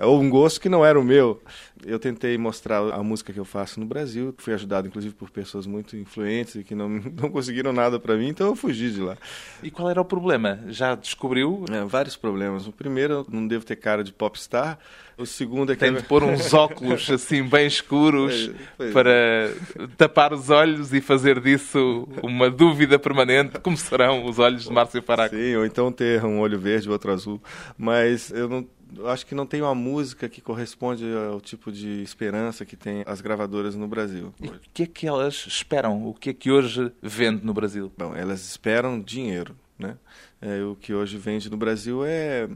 Ou 0.00 0.20
um 0.20 0.28
gosto 0.28 0.60
que 0.60 0.68
não 0.68 0.84
era 0.84 0.98
o 0.98 1.04
meu. 1.04 1.40
Eu 1.84 1.98
tentei 1.98 2.36
mostrar 2.36 2.78
a 2.92 3.02
música 3.02 3.32
que 3.32 3.38
eu 3.38 3.44
faço 3.44 3.78
no 3.78 3.86
Brasil. 3.86 4.34
Fui 4.38 4.52
ajudado, 4.52 4.88
inclusive, 4.88 5.14
por 5.14 5.30
pessoas 5.30 5.66
muito 5.66 5.96
influentes 5.96 6.56
e 6.56 6.64
que 6.64 6.74
não, 6.74 6.88
não 7.14 7.30
conseguiram 7.30 7.72
nada 7.72 8.00
para 8.00 8.16
mim, 8.16 8.28
então 8.28 8.48
eu 8.48 8.56
fugi 8.56 8.90
de 8.90 9.00
lá. 9.00 9.16
E 9.62 9.70
qual 9.70 9.88
era 9.88 10.00
o 10.00 10.04
problema? 10.04 10.58
Já 10.68 10.96
descobriu? 10.96 11.64
É, 11.70 11.84
vários 11.84 12.16
problemas. 12.16 12.66
O 12.66 12.72
primeiro, 12.72 13.14
eu 13.14 13.26
não 13.30 13.46
devo 13.46 13.64
ter 13.64 13.76
cara 13.76 14.02
de 14.02 14.12
popstar. 14.12 14.78
O 15.16 15.26
segundo 15.26 15.72
é 15.72 15.74
que... 15.74 15.80
Tem 15.80 15.94
de 15.94 16.02
pôr 16.02 16.22
uns 16.24 16.52
óculos 16.54 17.08
assim 17.10 17.42
bem 17.42 17.66
escuros 17.66 18.50
para 18.92 19.52
tapar 19.96 20.32
os 20.32 20.50
olhos 20.50 20.92
e 20.92 21.00
fazer 21.00 21.40
disso 21.40 22.08
uma 22.22 22.50
dúvida 22.50 22.98
permanente. 22.98 23.58
Como 23.60 23.76
serão 23.76 24.24
os 24.24 24.38
olhos 24.38 24.64
de 24.64 24.72
Márcio 24.72 25.02
Faraco? 25.02 25.34
Sim, 25.34 25.56
ou 25.56 25.66
então 25.66 25.92
ter 25.92 26.24
um 26.24 26.40
olho 26.40 26.58
verde 26.58 26.88
e 26.88 26.90
outro 26.90 27.12
azul. 27.12 27.40
Mas 27.76 28.30
eu 28.30 28.48
não 28.48 28.66
acho 29.06 29.26
que 29.26 29.34
não 29.34 29.46
tem 29.46 29.62
uma 29.62 29.74
música 29.74 30.28
que 30.28 30.40
corresponde 30.40 31.04
ao 31.30 31.40
tipo 31.40 31.72
de 31.72 32.02
esperança 32.02 32.64
que 32.64 32.76
tem 32.76 33.02
as 33.06 33.20
gravadoras 33.20 33.74
no 33.74 33.88
Brasil. 33.88 34.34
E 34.40 34.48
o 34.48 34.60
que 34.72 34.82
é 34.82 34.86
que 34.86 35.06
elas 35.06 35.46
esperam? 35.46 36.06
O 36.06 36.14
que 36.14 36.30
é 36.30 36.34
que 36.34 36.50
hoje 36.50 36.92
vende 37.00 37.44
no 37.44 37.54
Brasil? 37.54 37.92
Bom, 37.96 38.14
elas 38.14 38.44
esperam 38.46 39.00
dinheiro, 39.00 39.56
né? 39.78 39.96
É, 40.40 40.62
o 40.62 40.76
que 40.76 40.92
hoje 40.92 41.16
vende 41.16 41.50
no 41.50 41.56
Brasil 41.56 42.04
é 42.04 42.48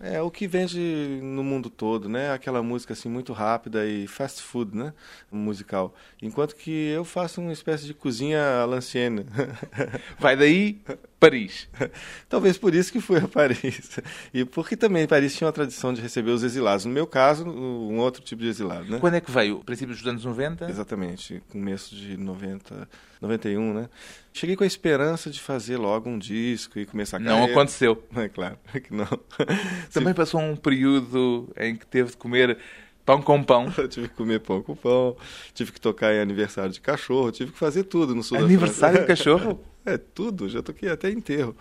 é 0.00 0.20
o 0.20 0.30
que 0.30 0.48
vende 0.48 1.20
no 1.22 1.44
mundo 1.44 1.70
todo, 1.70 2.08
né? 2.08 2.32
Aquela 2.32 2.62
música 2.62 2.92
assim 2.92 3.08
muito 3.08 3.32
rápida 3.32 3.86
e 3.86 4.06
fast 4.08 4.42
food, 4.42 4.76
né? 4.76 4.92
Musical. 5.30 5.94
Enquanto 6.20 6.56
que 6.56 6.70
eu 6.70 7.04
faço 7.04 7.40
uma 7.40 7.52
espécie 7.52 7.86
de 7.86 7.94
cozinha 7.94 8.62
à 8.62 8.64
lancienne. 8.64 9.24
Vai 10.18 10.36
daí 10.36 10.80
Paris. 11.22 11.68
Talvez 12.28 12.58
por 12.58 12.74
isso 12.74 12.90
que 12.90 13.00
fui 13.00 13.18
a 13.18 13.28
Paris. 13.28 14.00
E 14.34 14.44
porque 14.44 14.76
também 14.76 15.06
Paris 15.06 15.36
tinha 15.36 15.46
uma 15.46 15.52
tradição 15.52 15.94
de 15.94 16.00
receber 16.00 16.32
os 16.32 16.42
exilados. 16.42 16.84
No 16.84 16.92
meu 16.92 17.06
caso, 17.06 17.48
um 17.48 17.98
outro 17.98 18.20
tipo 18.22 18.42
de 18.42 18.48
exilado, 18.48 18.90
né? 18.90 18.98
Quando 18.98 19.14
é 19.14 19.20
que 19.20 19.30
veio? 19.30 19.60
Princípios 19.60 19.98
dos 19.98 20.08
anos 20.08 20.24
90? 20.24 20.68
Exatamente, 20.68 21.40
começo 21.48 21.94
de 21.94 22.16
90, 22.16 22.88
91, 23.20 23.72
né? 23.72 23.88
Cheguei 24.32 24.56
com 24.56 24.64
a 24.64 24.66
esperança 24.66 25.30
de 25.30 25.40
fazer 25.40 25.76
logo 25.76 26.10
um 26.10 26.18
disco 26.18 26.78
e 26.78 26.86
começar 26.86 27.18
a 27.18 27.20
Não 27.20 27.44
aconteceu. 27.44 28.02
É 28.16 28.28
claro 28.28 28.58
que 28.72 28.92
não. 28.92 29.06
Também 29.92 30.14
passou 30.14 30.40
um 30.40 30.56
período 30.56 31.52
em 31.56 31.76
que 31.76 31.86
teve 31.86 32.10
de 32.10 32.16
comer 32.16 32.58
Pão 33.04 33.20
com 33.20 33.42
pão. 33.42 33.72
Eu 33.76 33.88
tive 33.88 34.08
que 34.08 34.14
comer 34.14 34.40
pão 34.40 34.62
com 34.62 34.76
pão, 34.76 35.16
tive 35.52 35.72
que 35.72 35.80
tocar 35.80 36.14
em 36.14 36.20
aniversário 36.20 36.70
de 36.70 36.80
cachorro, 36.80 37.32
tive 37.32 37.50
que 37.50 37.58
fazer 37.58 37.84
tudo 37.84 38.14
no 38.14 38.22
sul 38.22 38.38
Aniversário 38.38 39.00
de 39.00 39.06
cachorro? 39.06 39.60
É, 39.84 39.96
tudo, 39.98 40.48
já 40.48 40.62
toquei 40.62 40.88
até 40.88 41.10
enterro. 41.10 41.56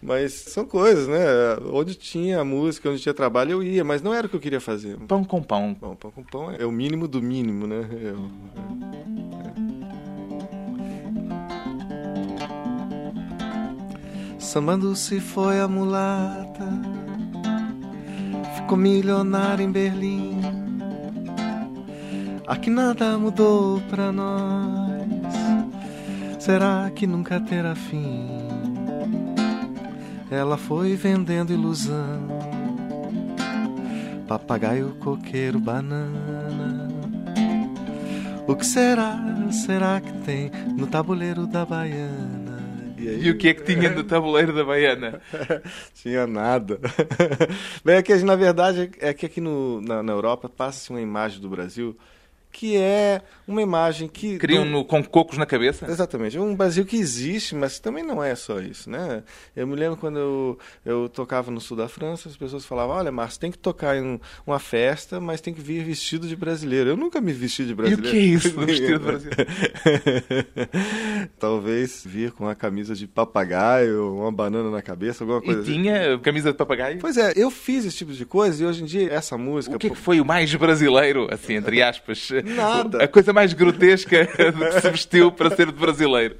Mas 0.00 0.32
são 0.32 0.64
coisas, 0.64 1.08
né? 1.08 1.18
Onde 1.72 1.94
tinha 1.94 2.44
música, 2.44 2.88
onde 2.88 3.02
tinha 3.02 3.14
trabalho, 3.14 3.52
eu 3.52 3.62
ia, 3.62 3.84
mas 3.84 4.00
não 4.00 4.14
era 4.14 4.26
o 4.26 4.30
que 4.30 4.36
eu 4.36 4.40
queria 4.40 4.60
fazer. 4.60 4.96
Pão 5.08 5.24
com 5.24 5.42
pão. 5.42 5.76
Bom, 5.78 5.96
pão 5.96 6.10
com 6.10 6.22
pão 6.22 6.50
é 6.52 6.64
o 6.64 6.70
mínimo 6.70 7.08
do 7.08 7.20
mínimo, 7.20 7.66
né? 7.66 7.88
Eu, 8.00 8.30
é. 9.64 9.68
Sambando 14.38 14.96
se 14.96 15.20
foi 15.20 15.60
a 15.60 15.68
mulata, 15.68 16.64
ficou 18.56 18.78
milionária 18.78 19.62
em 19.62 19.70
Berlim. 19.70 20.40
Aqui 22.46 22.70
nada 22.70 23.18
mudou 23.18 23.78
pra 23.90 24.10
nós. 24.10 24.77
Será 26.48 26.90
que 26.90 27.06
nunca 27.06 27.38
terá 27.38 27.74
fim? 27.74 28.26
Ela 30.30 30.56
foi 30.56 30.96
vendendo 30.96 31.52
ilusão. 31.52 32.26
Papagaio, 34.26 34.96
coqueiro, 34.98 35.60
banana. 35.60 36.88
O 38.46 38.56
que 38.56 38.64
será, 38.64 39.18
será 39.52 40.00
que 40.00 40.10
tem 40.24 40.50
no 40.74 40.86
tabuleiro 40.86 41.46
da 41.46 41.66
baiana? 41.66 42.62
E, 42.96 43.28
o 43.28 43.36
que 43.36 43.48
é 43.48 43.52
que 43.52 43.64
tinha 43.64 43.90
no 43.90 44.02
tabuleiro 44.02 44.54
da 44.54 44.64
baiana? 44.64 45.20
tinha 45.92 46.26
nada. 46.26 46.80
Bem, 47.84 47.96
é 47.96 48.02
que 48.02 48.14
na 48.20 48.36
verdade 48.36 48.90
é 49.00 49.12
que 49.12 49.26
aqui 49.26 49.42
no, 49.42 49.82
na, 49.82 50.02
na 50.02 50.12
Europa 50.14 50.48
passa-se 50.48 50.88
uma 50.88 51.00
imagem 51.02 51.42
do 51.42 51.50
Brasil 51.50 51.94
que 52.50 52.76
é 52.76 53.22
uma 53.46 53.62
imagem 53.62 54.08
que... 54.08 54.38
Criam 54.38 54.64
no, 54.64 54.84
com 54.84 55.02
cocos 55.02 55.38
na 55.38 55.46
cabeça? 55.46 55.86
Exatamente. 55.88 56.36
É 56.36 56.40
um 56.40 56.54
Brasil 56.54 56.84
que 56.84 56.96
existe, 56.96 57.54
mas 57.54 57.78
também 57.78 58.02
não 58.02 58.22
é 58.22 58.34
só 58.34 58.60
isso, 58.60 58.90
né? 58.90 59.22
Eu 59.54 59.66
me 59.66 59.76
lembro 59.76 59.96
quando 59.96 60.18
eu, 60.18 60.58
eu 60.84 61.08
tocava 61.08 61.50
no 61.50 61.60
sul 61.60 61.76
da 61.76 61.88
França, 61.88 62.28
as 62.28 62.36
pessoas 62.36 62.64
falavam, 62.64 62.96
olha, 62.96 63.12
Márcio, 63.12 63.40
tem 63.40 63.50
que 63.50 63.58
tocar 63.58 63.96
em 63.96 64.20
uma 64.46 64.58
festa, 64.58 65.20
mas 65.20 65.40
tem 65.40 65.54
que 65.54 65.60
vir 65.60 65.84
vestido 65.84 66.26
de 66.26 66.34
brasileiro. 66.34 66.90
Eu 66.90 66.96
nunca 66.96 67.20
me 67.20 67.32
vesti 67.32 67.64
de 67.64 67.74
brasileiro. 67.74 68.06
E 68.06 68.08
o 68.08 68.10
que 68.10 68.18
é 68.18 68.20
isso, 68.20 68.58
vestido 68.60 68.98
de 68.98 69.04
brasileiro? 69.04 69.46
Talvez 71.38 72.02
vir 72.04 72.32
com 72.32 72.44
uma 72.44 72.54
camisa 72.54 72.94
de 72.94 73.06
papagaio, 73.06 74.16
uma 74.16 74.32
banana 74.32 74.70
na 74.70 74.82
cabeça, 74.82 75.22
alguma 75.24 75.40
coisa 75.40 75.60
E 75.60 75.64
tinha 75.64 76.14
assim. 76.14 76.22
camisa 76.22 76.50
de 76.50 76.58
papagaio? 76.58 76.98
Pois 76.98 77.16
é, 77.16 77.32
eu 77.36 77.50
fiz 77.50 77.84
esse 77.84 77.96
tipo 77.96 78.12
de 78.12 78.24
coisa 78.24 78.62
e 78.62 78.66
hoje 78.66 78.82
em 78.82 78.86
dia 78.86 79.12
essa 79.12 79.38
música... 79.38 79.76
O 79.76 79.78
que, 79.78 79.86
é 79.86 79.90
que 79.90 79.96
foi 79.96 80.20
o 80.20 80.24
mais 80.24 80.52
brasileiro, 80.54 81.28
assim, 81.30 81.54
entre 81.54 81.82
aspas? 81.82 82.30
Nada. 82.42 83.02
A 83.04 83.08
coisa 83.08 83.32
mais 83.32 83.52
grotesca 83.52 84.24
do 84.52 84.66
que 84.66 84.80
se 84.80 84.90
vestiu 84.90 85.32
para 85.32 85.54
ser 85.54 85.66
de 85.66 85.78
brasileiro. 85.78 86.36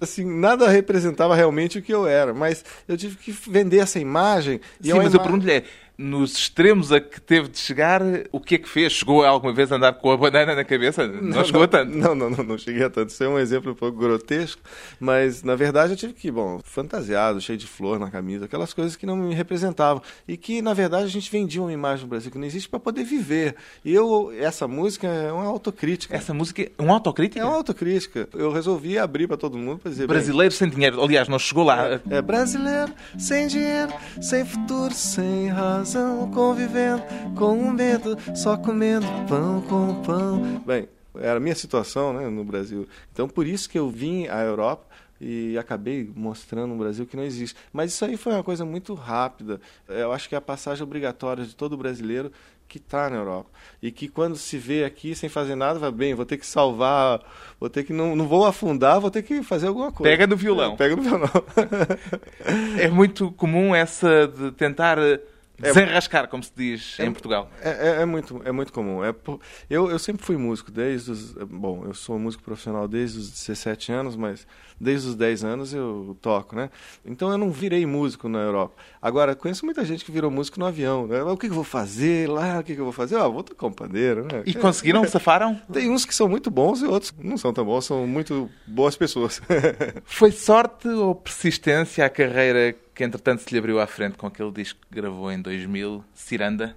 Assim, 0.00 0.24
nada 0.24 0.68
representava 0.68 1.34
realmente 1.34 1.78
o 1.78 1.82
que 1.82 1.92
eu 1.92 2.06
era, 2.06 2.32
mas 2.32 2.64
eu 2.88 2.96
tive 2.96 3.16
que 3.16 3.32
vender 3.32 3.78
essa 3.78 3.98
imagem. 3.98 4.60
Sim, 4.80 4.94
mas 4.94 5.12
ima... 5.12 5.16
eu 5.16 5.20
pergunto-lhe, 5.20 5.52
é, 5.52 5.64
nos 6.00 6.32
extremos 6.32 6.90
a 6.90 7.00
que 7.00 7.20
teve 7.20 7.48
de 7.48 7.58
chegar, 7.58 8.00
o 8.32 8.40
que 8.40 8.54
é 8.54 8.58
que 8.58 8.68
fez? 8.68 8.92
Chegou 8.92 9.24
alguma 9.24 9.52
vez 9.52 9.70
a 9.70 9.76
andar 9.76 9.92
com 9.92 10.10
a 10.10 10.16
banana 10.16 10.54
na 10.54 10.64
cabeça? 10.64 11.06
Não, 11.06 11.20
não 11.20 11.44
chegou 11.44 11.60
não, 11.60 11.64
a 11.64 11.68
tanto? 11.68 11.96
Não, 11.96 12.14
não, 12.14 12.30
não, 12.30 12.44
não 12.44 12.58
cheguei 12.58 12.82
a 12.82 12.90
tanto. 12.90 13.10
Isso 13.10 13.22
é 13.22 13.28
um 13.28 13.38
exemplo 13.38 13.72
um 13.72 13.74
pouco 13.74 13.98
grotesco, 13.98 14.62
mas 14.98 15.42
na 15.42 15.54
verdade 15.54 15.92
eu 15.92 15.96
tive 15.96 16.14
que, 16.14 16.30
bom, 16.30 16.60
fantasiado, 16.64 17.40
cheio 17.40 17.58
de 17.58 17.66
flor 17.66 17.98
na 17.98 18.10
camisa, 18.10 18.46
aquelas 18.46 18.72
coisas 18.72 18.96
que 18.96 19.04
não 19.04 19.14
me 19.14 19.34
representavam 19.34 20.02
e 20.26 20.36
que 20.36 20.62
na 20.62 20.72
verdade 20.72 21.04
a 21.04 21.08
gente 21.08 21.30
vendia 21.30 21.60
uma 21.60 21.72
imagem 21.72 22.06
do 22.06 22.08
Brasil 22.08 22.30
que 22.30 22.38
não 22.38 22.46
existe 22.46 22.68
para 22.68 22.80
poder 22.80 23.04
viver. 23.04 23.56
E 23.84 23.92
eu, 23.92 24.32
essa 24.38 24.66
música 24.66 25.06
é 25.06 25.30
uma 25.30 25.44
autocrítica. 25.44 26.16
Essa 26.16 26.32
música 26.32 26.62
é 26.62 26.70
uma 26.78 26.94
autocrítica? 26.94 27.40
É 27.40 27.44
uma 27.44 27.56
autocrítica. 27.56 28.28
Eu 28.32 28.50
resolvi 28.50 28.98
abrir 28.98 29.26
para 29.26 29.36
todo 29.36 29.58
mundo 29.58 29.80
para 29.80 29.90
dizer. 29.90 30.06
Brasileiro 30.06 30.50
bem, 30.50 30.58
sem 30.58 30.68
dinheiro. 30.68 31.02
Aliás, 31.02 31.28
não 31.28 31.38
chegou 31.38 31.64
lá. 31.64 31.86
É, 31.86 32.00
é 32.10 32.22
brasileiro 32.22 32.92
sem 33.18 33.46
dinheiro, 33.46 33.92
sem 34.20 34.44
futuro, 34.44 34.94
sem 34.94 35.48
razão, 35.48 35.89
convivendo 36.32 37.02
com 37.36 37.58
o 37.58 37.72
medo, 37.72 38.16
só 38.34 38.56
comendo 38.56 39.06
pão 39.28 39.60
com 39.62 40.02
pão. 40.02 40.62
Bem, 40.66 40.88
era 41.14 41.36
a 41.36 41.40
minha 41.40 41.54
situação 41.54 42.12
né, 42.12 42.28
no 42.28 42.44
Brasil. 42.44 42.88
Então, 43.12 43.28
por 43.28 43.46
isso 43.46 43.68
que 43.68 43.78
eu 43.78 43.88
vim 43.90 44.26
à 44.28 44.40
Europa 44.42 44.86
e 45.20 45.58
acabei 45.58 46.10
mostrando 46.14 46.72
um 46.72 46.78
Brasil 46.78 47.06
que 47.06 47.16
não 47.16 47.24
existe. 47.24 47.56
Mas 47.72 47.92
isso 47.92 48.04
aí 48.04 48.16
foi 48.16 48.32
uma 48.32 48.42
coisa 48.42 48.64
muito 48.64 48.94
rápida. 48.94 49.60
Eu 49.88 50.12
acho 50.12 50.28
que 50.28 50.34
é 50.34 50.38
a 50.38 50.40
passagem 50.40 50.82
obrigatória 50.82 51.44
de 51.44 51.54
todo 51.54 51.76
brasileiro 51.76 52.32
que 52.66 52.78
está 52.78 53.10
na 53.10 53.16
Europa. 53.16 53.50
E 53.82 53.90
que 53.90 54.08
quando 54.08 54.36
se 54.36 54.56
vê 54.56 54.84
aqui 54.84 55.14
sem 55.14 55.28
fazer 55.28 55.56
nada, 55.56 55.78
vai 55.78 55.90
bem, 55.90 56.14
vou 56.14 56.24
ter 56.24 56.38
que 56.38 56.46
salvar, 56.46 57.20
vou 57.58 57.68
ter 57.68 57.82
que 57.82 57.92
não, 57.92 58.14
não 58.14 58.28
vou 58.28 58.46
afundar, 58.46 59.00
vou 59.00 59.10
ter 59.10 59.22
que 59.22 59.42
fazer 59.42 59.66
alguma 59.66 59.90
coisa. 59.90 60.10
Pega 60.10 60.26
no 60.26 60.36
violão. 60.36 60.74
É, 60.74 60.76
pega 60.76 60.94
no 60.94 61.02
violão. 61.02 61.30
é 62.78 62.88
muito 62.88 63.32
comum 63.32 63.74
essa 63.74 64.28
de 64.28 64.52
tentar 64.52 64.98
é 64.98 65.20
Desenrascar, 65.60 66.28
como 66.28 66.42
se 66.42 66.52
diz 66.56 66.98
é, 66.98 67.04
em 67.04 67.12
Portugal. 67.12 67.50
É, 67.62 67.70
é, 67.70 68.02
é, 68.02 68.04
muito, 68.04 68.40
é 68.44 68.52
muito 68.52 68.72
comum. 68.72 69.04
É, 69.04 69.14
eu, 69.68 69.90
eu 69.90 69.98
sempre 69.98 70.24
fui 70.24 70.36
músico, 70.36 70.70
desde 70.70 71.10
os. 71.10 71.32
Bom, 71.32 71.84
eu 71.86 71.94
sou 71.94 72.18
músico 72.18 72.42
profissional 72.42 72.88
desde 72.88 73.18
os 73.18 73.30
17 73.30 73.92
anos, 73.92 74.16
mas 74.16 74.46
desde 74.80 75.08
os 75.08 75.14
10 75.14 75.44
anos 75.44 75.74
eu 75.74 76.16
toco, 76.22 76.56
né? 76.56 76.70
Então 77.04 77.30
eu 77.30 77.36
não 77.36 77.50
virei 77.50 77.84
músico 77.84 78.28
na 78.28 78.38
Europa. 78.38 78.74
Agora, 79.00 79.34
conheço 79.34 79.64
muita 79.64 79.84
gente 79.84 80.04
que 80.04 80.10
virou 80.10 80.30
músico 80.30 80.58
no 80.58 80.66
avião, 80.66 81.06
né? 81.06 81.22
O 81.22 81.36
que, 81.36 81.46
eu 81.46 81.52
vou 81.52 81.64
fazer 81.64 82.28
lá? 82.28 82.60
O 82.60 82.64
que, 82.64 82.72
eu 82.72 82.84
vou 82.84 82.92
fazer? 82.92 83.16
Ah, 83.16 83.28
vou 83.28 83.42
tocar 83.42 83.66
um 83.66 83.72
pandeiro, 83.72 84.22
né? 84.22 84.42
E 84.46 84.54
conseguiram? 84.54 85.06
Safaram? 85.10 85.60
Tem 85.70 85.90
uns 85.90 86.06
que 86.06 86.14
são 86.14 86.28
muito 86.28 86.50
bons 86.50 86.80
e 86.80 86.86
outros 86.86 87.12
não 87.18 87.36
são 87.36 87.52
tão 87.52 87.64
bons, 87.64 87.84
são 87.84 88.06
muito 88.06 88.50
boas 88.66 88.96
pessoas. 88.96 89.42
Foi 90.04 90.32
sorte 90.32 90.88
ou 90.88 91.14
persistência 91.14 92.04
a 92.04 92.08
carreira 92.08 92.74
que 93.00 93.04
entretanto 93.04 93.40
se 93.40 93.50
lhe 93.50 93.58
abriu 93.58 93.80
à 93.80 93.86
frente 93.86 94.18
com 94.18 94.26
aquele 94.26 94.52
disco 94.52 94.78
que 94.86 94.94
gravou 94.94 95.32
em 95.32 95.40
2000, 95.40 96.04
Ciranda? 96.14 96.76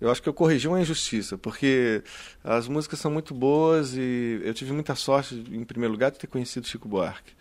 Eu 0.00 0.08
acho 0.08 0.22
que 0.22 0.28
eu 0.28 0.32
corrigi 0.32 0.68
uma 0.68 0.80
injustiça, 0.80 1.36
porque 1.36 2.04
as 2.44 2.68
músicas 2.68 3.00
são 3.00 3.10
muito 3.10 3.34
boas 3.34 3.96
e 3.96 4.40
eu 4.44 4.54
tive 4.54 4.72
muita 4.72 4.94
sorte, 4.94 5.34
em 5.50 5.64
primeiro 5.64 5.92
lugar, 5.92 6.12
de 6.12 6.20
ter 6.20 6.28
conhecido 6.28 6.68
Chico 6.68 6.86
Buarque 6.86 7.32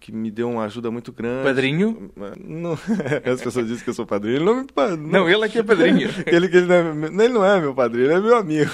que 0.00 0.12
me 0.12 0.30
deu 0.30 0.50
uma 0.50 0.64
ajuda 0.64 0.90
muito 0.90 1.12
grande. 1.12 1.44
Padrinho? 1.44 2.10
Não, 2.38 2.72
as 3.24 3.42
pessoas 3.42 3.66
dizem 3.66 3.82
que 3.82 3.90
eu 3.90 3.94
sou 3.94 4.06
padrinho. 4.06 4.36
Ele 4.36 4.44
não, 4.44 4.56
me, 4.56 4.66
não, 4.74 4.96
não, 4.96 5.28
ele 5.28 5.44
é 5.44 5.48
que 5.48 5.58
é 5.58 5.62
padrinho. 5.62 6.08
ele, 6.26 6.46
ele, 6.46 6.66
não 6.66 6.74
é, 6.74 7.24
ele 7.24 7.28
não 7.28 7.44
é 7.44 7.60
meu 7.60 7.74
padrinho, 7.74 8.06
ele 8.06 8.14
é 8.14 8.20
meu 8.20 8.36
amigo. 8.36 8.70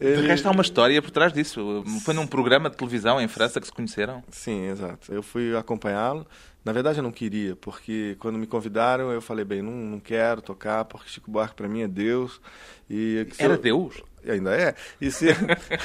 Ele... 0.00 0.22
De 0.22 0.26
resto, 0.28 0.46
há 0.46 0.50
uma 0.50 0.62
história 0.62 1.00
por 1.00 1.10
trás 1.10 1.32
disso. 1.32 1.82
Foi 2.04 2.14
num 2.14 2.26
programa 2.26 2.68
de 2.68 2.76
televisão 2.76 3.20
em 3.20 3.28
França 3.28 3.60
que 3.60 3.66
se 3.66 3.72
conheceram? 3.72 4.22
Sim, 4.30 4.66
exato. 4.66 5.12
Eu 5.12 5.22
fui 5.22 5.56
acompanhá-lo. 5.56 6.26
Na 6.64 6.72
verdade, 6.72 6.98
eu 6.98 7.02
não 7.02 7.10
queria, 7.10 7.56
porque 7.56 8.16
quando 8.20 8.38
me 8.38 8.46
convidaram, 8.46 9.10
eu 9.10 9.20
falei, 9.20 9.44
bem, 9.44 9.62
não, 9.62 9.72
não 9.72 9.98
quero 9.98 10.40
tocar, 10.40 10.84
porque 10.84 11.10
Chico 11.10 11.28
Buarque 11.28 11.56
para 11.56 11.68
mim 11.68 11.82
é 11.82 11.88
Deus. 11.88 12.40
E 12.88 13.26
Era 13.38 13.54
eu... 13.54 13.58
Deus? 13.58 14.02
Ainda 14.28 14.54
é. 14.54 14.74
E 15.00 15.10
se... 15.10 15.26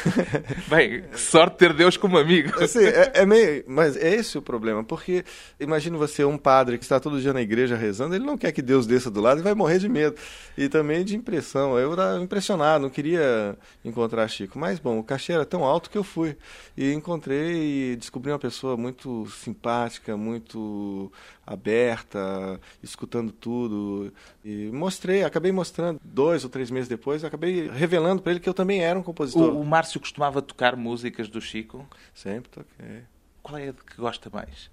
Bem, 0.70 1.04
sorte 1.16 1.58
ter 1.58 1.74
Deus 1.74 1.98
como 1.98 2.18
amigo. 2.18 2.52
Assim, 2.64 2.84
é, 2.84 3.12
é, 3.16 3.26
meio... 3.26 3.64
Mas 3.68 3.96
é 3.96 4.16
esse 4.16 4.38
o 4.38 4.42
problema, 4.42 4.84
porque 4.84 5.24
imagine 5.60 5.98
você 5.98 6.24
um 6.24 6.38
padre 6.38 6.78
que 6.78 6.84
está 6.84 7.00
todo 7.00 7.20
dia 7.20 7.34
na 7.34 7.42
igreja 7.42 7.76
rezando, 7.76 8.16
ele 8.16 8.26
não 8.26 8.38
quer 8.38 8.52
que 8.52 8.62
Deus 8.62 8.86
desça 8.86 9.10
do 9.10 9.22
lado 9.22 9.40
e 9.40 9.44
vai 9.44 9.54
morrer 9.54 9.80
de 9.80 9.90
medo. 9.90 10.16
E 10.58 10.70
também 10.70 11.04
de 11.04 11.16
impressão. 11.16 11.78
Eu 11.78 11.94
era 11.94 12.20
impressionado, 12.22 12.84
não 12.84 12.90
queria 12.90 13.58
encontrar 13.84 14.28
Chico. 14.28 14.60
Mas, 14.60 14.80
bom, 14.80 15.00
o 15.00 15.04
cachê 15.04 15.34
era 15.34 15.46
tão 15.46 15.64
alto 15.64 15.90
que 15.90 15.98
eu 15.98 16.04
fui. 16.04 16.36
E 16.76 16.94
encontrei 16.94 17.94
e 17.94 17.96
descobri 17.96 18.32
uma 18.32 18.40
pessoa 18.40 18.78
muito 18.78 19.28
simpática, 19.30 20.16
muito 20.16 21.12
aberta, 21.48 22.60
escutando 22.84 23.32
tudo. 23.32 24.14
E 24.44 24.70
mostrei, 24.72 25.24
acabei 25.24 25.52
mostrando 25.54 26.00
dois 26.04 26.44
ou 26.44 26.50
três 26.50 26.70
meses 26.70 26.90
depois, 26.90 27.24
acabei 27.24 27.70
revelando 27.70 28.22
para 28.22 28.34
ele 28.34 28.42
que 28.42 28.50
eu 28.50 28.54
também 28.54 28.84
era 28.84 29.00
um 29.00 29.04
compositor. 29.04 29.54
O, 29.54 29.62
o 29.62 29.66
Márcio 29.66 30.00
costumava 30.02 30.42
tocar 30.42 30.76
músicas 30.76 31.30
do 31.30 31.40
Chico? 31.40 31.88
Sempre 32.14 32.52
toquei. 32.52 33.04
Qual 33.42 33.58
é 33.58 33.70
a 33.70 33.74
que 33.74 33.96
gosta 33.98 34.30
mais? 34.30 34.70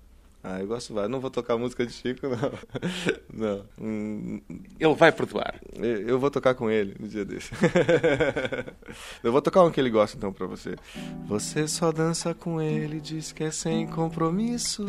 Ah, 0.46 0.60
eu 0.60 0.66
gosto 0.66 0.92
vários. 0.92 1.10
Não 1.10 1.20
vou 1.20 1.30
tocar 1.30 1.56
música 1.56 1.86
de 1.86 1.92
Chico, 1.92 2.26
não. 3.32 3.46
não. 3.48 3.64
Hum, 3.80 4.42
ele 4.78 4.94
vai 4.94 5.10
perdoar. 5.10 5.58
Eu 6.06 6.18
vou 6.18 6.30
tocar 6.30 6.54
com 6.54 6.70
ele 6.70 6.94
no 7.00 7.08
dia 7.08 7.24
desse. 7.24 7.50
eu 9.24 9.32
vou 9.32 9.40
tocar 9.40 9.62
um 9.62 9.70
que 9.70 9.80
ele 9.80 9.88
gosta, 9.88 10.18
então, 10.18 10.30
pra 10.34 10.46
você. 10.46 10.76
Você 11.26 11.66
só 11.66 11.90
dança 11.90 12.34
com 12.34 12.60
ele, 12.60 13.00
diz 13.00 13.32
que 13.32 13.42
é 13.42 13.50
sem 13.50 13.86
compromisso. 13.86 14.86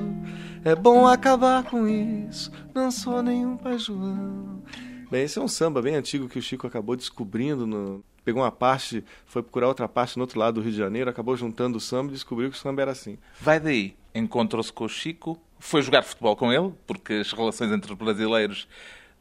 É 0.65 0.75
bom 0.75 1.07
acabar 1.07 1.63
com 1.63 1.87
isso. 1.87 2.51
Não 2.73 2.91
sou 2.91 3.23
nenhum 3.23 3.55
pai 3.55 3.79
João. 3.79 4.61
Bem, 5.09 5.23
esse 5.23 5.37
é 5.37 5.41
um 5.41 5.47
samba 5.47 5.81
bem 5.81 5.95
antigo 5.95 6.27
que 6.27 6.39
o 6.39 6.41
Chico 6.41 6.67
acabou 6.67 6.95
descobrindo 6.95 7.65
no, 7.67 8.03
pegou 8.25 8.41
uma 8.41 8.51
parte, 8.51 9.05
foi 9.25 9.43
procurar 9.43 9.67
outra 9.67 9.87
parte 9.87 10.17
no 10.17 10.23
outro 10.23 10.39
lado 10.39 10.55
do 10.55 10.61
Rio 10.61 10.71
de 10.71 10.77
Janeiro, 10.77 11.09
acabou 11.09 11.37
juntando 11.37 11.77
o 11.77 11.81
samba 11.81 12.09
e 12.09 12.13
descobriu 12.13 12.49
que 12.49 12.57
o 12.57 12.59
samba 12.59 12.81
era 12.81 12.91
assim. 12.91 13.17
Vai 13.39 13.59
daí, 13.59 13.95
encontrou-se 14.13 14.73
com 14.73 14.85
o 14.85 14.89
Chico, 14.89 15.39
foi 15.59 15.83
jogar 15.83 16.01
futebol 16.01 16.35
com 16.35 16.51
ele, 16.51 16.73
porque 16.87 17.13
as 17.13 17.31
relações 17.31 17.71
entre 17.71 17.91
os 17.91 17.97
brasileiros 17.97 18.67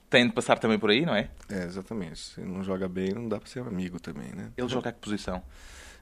têm 0.08 0.26
de 0.26 0.32
passar 0.32 0.58
também 0.58 0.78
por 0.78 0.90
aí, 0.90 1.04
não 1.04 1.14
é? 1.14 1.28
É, 1.48 1.64
exatamente. 1.64 2.18
Se 2.18 2.40
não 2.40 2.64
joga 2.64 2.88
bem, 2.88 3.12
não 3.12 3.28
dá 3.28 3.38
para 3.38 3.48
ser 3.48 3.60
amigo 3.60 4.00
também, 4.00 4.32
né? 4.34 4.50
Ele 4.56 4.68
joga 4.68 4.88
a 4.88 4.92
que 4.92 5.00
posição? 5.00 5.42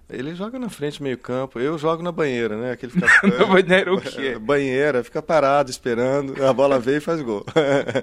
Ele 0.09 0.35
joga 0.35 0.59
na 0.59 0.69
frente, 0.69 1.03
meio 1.03 1.17
campo. 1.17 1.59
Eu 1.59 1.79
jogo 1.79 2.03
na 2.03 2.13
banheira, 2.13 2.57
né? 2.57 2.73
Aquele 2.73 2.93
fica... 2.93 3.07
na 3.39 3.47
banheira 3.47 3.95
o 3.95 4.01
quê? 4.01 4.39
Banheira, 4.41 5.03
fica 5.03 5.23
parado, 5.23 5.71
esperando. 5.71 6.45
A 6.45 6.53
bola 6.53 6.79
veio 6.79 6.99
e 6.99 7.01
faz 7.01 7.21
gol. 7.23 7.45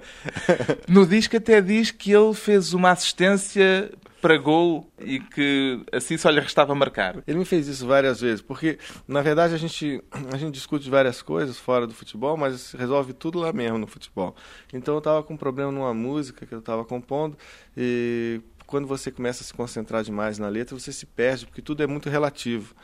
no 0.88 1.05
disco 1.05 1.38
até 1.38 1.62
diz 1.62 1.91
que 1.91 2.12
ele 2.12 2.33
fez 2.33 2.73
uma 2.73 2.91
assistência 2.91 3.91
para 4.21 4.38
gol 4.38 4.89
e 4.99 5.19
que 5.19 5.81
assim 5.91 6.17
só 6.17 6.29
lhe 6.29 6.39
restava 6.39 6.75
marcar. 6.75 7.17
Ele 7.25 7.39
me 7.39 7.45
fez 7.45 7.67
isso 7.67 7.88
várias 7.88 8.21
vezes, 8.21 8.41
porque 8.41 8.77
na 9.07 9.21
verdade 9.21 9.53
a 9.53 9.57
gente, 9.57 10.03
a 10.31 10.38
gente 10.38 10.53
discute 10.53 10.89
várias 10.89 11.21
coisas 11.21 11.57
fora 11.57 11.88
do 11.88 11.93
futebol, 11.93 12.35
mas 12.35 12.73
resolve 12.73 13.13
tudo 13.13 13.39
lá 13.39 13.53
mesmo 13.53 13.77
no 13.77 13.88
futebol. 13.88 14.35
Então 14.73 14.95
eu 14.95 14.99
estava 14.99 15.23
com 15.23 15.33
um 15.33 15.38
problema 15.38 15.71
numa 15.71 15.93
música 15.93 16.45
que 16.45 16.53
eu 16.53 16.59
estava 16.59 16.83
compondo 16.83 17.38
e 17.75 18.41
quando 18.69 18.88
você 18.88 19.10
começa 19.10 19.41
a 19.41 19.45
se 19.45 19.51
concentrar 19.51 20.03
demais 20.03 20.38
na 20.38 20.47
letra, 20.47 20.77
você 20.77 20.93
se 20.93 21.03
perde, 21.03 21.47
porque 21.47 21.60
tudo 21.60 21.82
é 21.82 21.88
muito 21.88 22.08
relativo. 22.08 22.75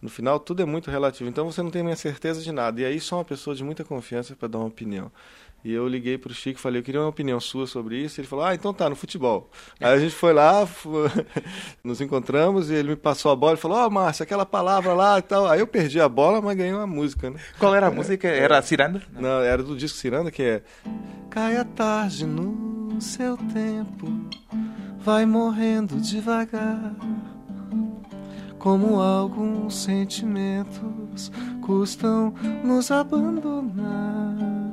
No 0.00 0.08
final, 0.08 0.38
tudo 0.38 0.62
é 0.62 0.64
muito 0.64 0.88
relativo. 0.88 1.28
Então 1.28 1.44
você 1.50 1.60
não 1.60 1.70
tem 1.70 1.82
minha 1.82 1.96
certeza 1.96 2.40
de 2.40 2.52
nada. 2.52 2.80
E 2.80 2.84
aí 2.84 3.00
só 3.00 3.16
uma 3.16 3.24
pessoa 3.24 3.54
de 3.54 3.64
muita 3.64 3.82
confiança 3.82 4.36
para 4.36 4.46
dar 4.46 4.58
uma 4.58 4.68
opinião. 4.68 5.10
E 5.64 5.72
eu 5.72 5.88
liguei 5.88 6.16
pro 6.16 6.32
Chico 6.32 6.60
e 6.60 6.62
falei, 6.62 6.80
eu 6.80 6.84
queria 6.84 7.00
uma 7.00 7.08
opinião 7.08 7.40
sua 7.40 7.66
sobre 7.66 7.96
isso. 7.96 8.20
Ele 8.20 8.28
falou, 8.28 8.44
ah, 8.44 8.54
então 8.54 8.72
tá, 8.72 8.88
no 8.88 8.94
futebol. 8.94 9.50
Aí 9.80 9.92
a 9.92 9.98
gente 9.98 10.14
foi 10.14 10.32
lá, 10.32 10.68
nos 11.82 12.00
encontramos 12.00 12.70
e 12.70 12.74
ele 12.74 12.90
me 12.90 12.96
passou 12.96 13.32
a 13.32 13.36
bola 13.36 13.54
e 13.54 13.56
falou, 13.56 13.78
ó, 13.78 13.86
oh, 13.88 13.90
Márcio, 13.90 14.22
aquela 14.22 14.46
palavra 14.46 14.92
lá 14.92 15.18
e 15.18 15.22
tal. 15.22 15.48
Aí 15.48 15.58
eu 15.58 15.66
perdi 15.66 16.00
a 16.00 16.08
bola, 16.08 16.40
mas 16.40 16.56
ganhei 16.56 16.72
uma 16.72 16.86
música, 16.86 17.30
né? 17.30 17.40
Qual 17.58 17.74
era 17.74 17.88
a 17.88 17.90
música? 17.90 18.28
Era 18.28 18.58
a 18.58 18.62
Ciranda? 18.62 19.02
Não, 19.12 19.22
Não 19.22 19.40
era 19.42 19.62
do 19.62 19.76
disco 19.76 19.98
Ciranda, 19.98 20.30
que 20.30 20.42
é... 20.42 20.62
Cai 21.30 21.56
a 21.56 21.64
tarde 21.64 22.26
no 22.26 23.00
seu 23.00 23.36
tempo, 23.36 24.06
vai 25.04 25.26
morrendo 25.26 26.00
devagar 26.00 26.94
como 28.58 29.00
alguns 29.00 29.74
sentimentos 29.74 31.30
custam 31.60 32.32
nos 32.64 32.90
abandonar 32.90 34.72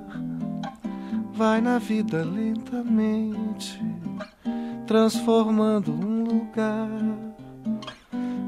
vai 1.39 1.61
na 1.61 1.79
vida 1.79 2.21
lentamente, 2.21 3.81
transformando 4.85 5.89
um 5.93 6.25
lugar. 6.25 6.89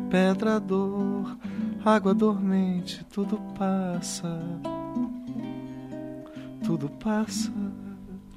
Pedra, 0.10 0.60
dor, 0.60 1.38
água 1.86 2.14
dormente, 2.14 3.06
tudo 3.06 3.40
passa, 3.58 4.42
tudo 6.66 6.90
passa. 6.90 7.50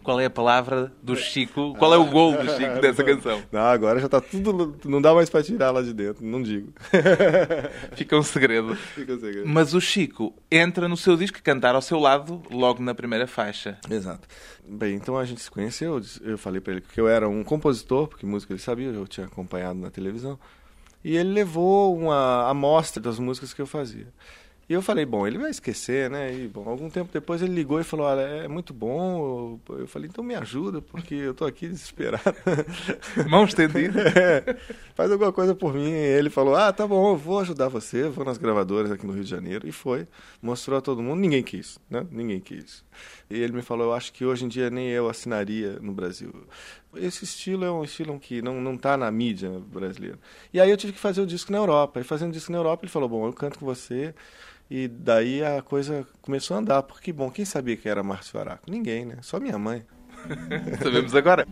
Qual 0.04 0.20
é 0.20 0.26
a 0.26 0.30
palavra 0.30 0.92
do 1.02 1.16
Chico? 1.16 1.74
Qual 1.78 1.94
é 1.94 1.96
o 1.96 2.04
gol 2.04 2.32
do 2.36 2.44
Chico 2.50 2.78
dessa 2.78 3.02
canção? 3.02 3.42
Não, 3.50 3.62
agora 3.62 3.98
já 3.98 4.06
tá 4.06 4.20
tudo. 4.20 4.76
Não 4.84 5.00
dá 5.00 5.14
mais 5.14 5.30
para 5.30 5.42
tirar 5.42 5.70
lá 5.70 5.80
de 5.80 5.94
dentro, 5.94 6.22
não 6.22 6.42
digo. 6.42 6.74
Fica 7.96 8.14
um 8.14 8.22
segredo. 8.22 8.76
Fica 8.76 9.14
um 9.14 9.18
segredo. 9.18 9.48
Mas 9.48 9.72
o 9.72 9.80
Chico 9.80 10.34
entra 10.50 10.86
no 10.86 10.96
seu 10.96 11.16
disco 11.16 11.42
cantar 11.42 11.74
ao 11.74 11.80
seu 11.80 11.98
lado 11.98 12.42
logo 12.50 12.82
na 12.82 12.94
primeira 12.94 13.26
faixa. 13.26 13.78
Exato. 13.90 14.28
Bem, 14.68 14.94
então 14.94 15.16
a 15.16 15.24
gente 15.24 15.40
se 15.40 15.50
conheceu. 15.50 15.98
Eu 16.20 16.36
falei 16.36 16.60
para 16.60 16.74
ele 16.74 16.82
que 16.82 17.00
eu 17.00 17.08
era 17.08 17.26
um 17.26 17.42
compositor, 17.42 18.06
porque 18.06 18.26
música 18.26 18.52
ele 18.52 18.60
sabia, 18.60 18.88
eu 18.88 19.08
tinha 19.08 19.26
acompanhado 19.26 19.78
na 19.78 19.90
televisão. 19.90 20.38
E 21.02 21.16
ele 21.16 21.32
levou 21.32 21.96
uma 21.96 22.46
amostra 22.50 23.02
das 23.02 23.18
músicas 23.18 23.54
que 23.54 23.62
eu 23.62 23.66
fazia. 23.66 24.08
E 24.68 24.72
eu 24.72 24.80
falei, 24.80 25.04
bom, 25.04 25.26
ele 25.26 25.36
vai 25.36 25.50
esquecer, 25.50 26.08
né? 26.08 26.32
E, 26.32 26.48
bom, 26.48 26.66
algum 26.66 26.88
tempo 26.88 27.10
depois 27.12 27.42
ele 27.42 27.52
ligou 27.54 27.78
e 27.78 27.84
falou, 27.84 28.06
olha, 28.06 28.22
é 28.22 28.48
muito 28.48 28.72
bom. 28.72 29.60
Eu 29.68 29.86
falei, 29.86 30.08
então 30.08 30.24
me 30.24 30.34
ajuda, 30.34 30.80
porque 30.80 31.14
eu 31.14 31.34
tô 31.34 31.44
aqui 31.44 31.68
desesperado. 31.68 32.22
Mão 33.28 33.44
estendida. 33.44 34.04
É, 34.24 34.56
faz 34.94 35.10
alguma 35.10 35.32
coisa 35.32 35.54
por 35.54 35.74
mim. 35.74 35.90
E 35.90 35.94
ele 35.94 36.30
falou, 36.30 36.54
ah, 36.54 36.72
tá 36.72 36.86
bom, 36.86 37.10
eu 37.12 37.16
vou 37.16 37.40
ajudar 37.40 37.68
você, 37.68 38.08
vou 38.08 38.24
nas 38.24 38.38
gravadoras 38.38 38.90
aqui 38.90 39.06
no 39.06 39.12
Rio 39.12 39.24
de 39.24 39.30
Janeiro. 39.30 39.66
E 39.68 39.72
foi. 39.72 40.06
Mostrou 40.40 40.78
a 40.78 40.80
todo 40.80 41.02
mundo, 41.02 41.20
ninguém 41.20 41.42
quis, 41.42 41.78
né? 41.90 42.06
Ninguém 42.10 42.40
quis. 42.40 42.84
E 43.28 43.38
ele 43.40 43.52
me 43.52 43.62
falou, 43.62 43.88
eu 43.88 43.92
acho 43.92 44.12
que 44.12 44.24
hoje 44.24 44.44
em 44.44 44.48
dia 44.48 44.70
nem 44.70 44.88
eu 44.88 45.08
assinaria 45.08 45.78
no 45.80 45.92
Brasil. 45.92 46.32
Esse 46.96 47.24
estilo 47.24 47.64
é 47.64 47.70
um 47.70 47.82
estilo 47.82 48.18
que 48.18 48.40
não, 48.40 48.60
não 48.60 48.76
tá 48.76 48.96
na 48.96 49.10
mídia 49.10 49.50
brasileira. 49.50 50.18
E 50.52 50.60
aí 50.60 50.70
eu 50.70 50.76
tive 50.76 50.92
que 50.92 50.98
fazer 50.98 51.20
o 51.20 51.26
disco 51.26 51.50
na 51.50 51.58
Europa. 51.58 52.00
E 52.00 52.04
fazendo 52.04 52.32
disco 52.32 52.52
na 52.52 52.58
Europa, 52.58 52.84
ele 52.84 52.92
falou, 52.92 53.08
bom, 53.08 53.26
eu 53.26 53.32
canto 53.32 53.58
com 53.58 53.66
você 53.66 54.14
e 54.70 54.88
daí 54.88 55.44
a 55.44 55.62
coisa 55.62 56.06
começou 56.22 56.56
a 56.56 56.60
andar. 56.60 56.82
Porque, 56.82 57.12
bom, 57.12 57.30
quem 57.30 57.44
sabia 57.44 57.76
que 57.76 57.88
era 57.88 58.02
Márcio 58.02 58.32
Faraco? 58.32 58.70
Ninguém, 58.70 59.04
né? 59.04 59.16
Só 59.20 59.38
minha 59.38 59.58
mãe. 59.58 59.84
Sabemos 60.82 61.14
agora. 61.14 61.46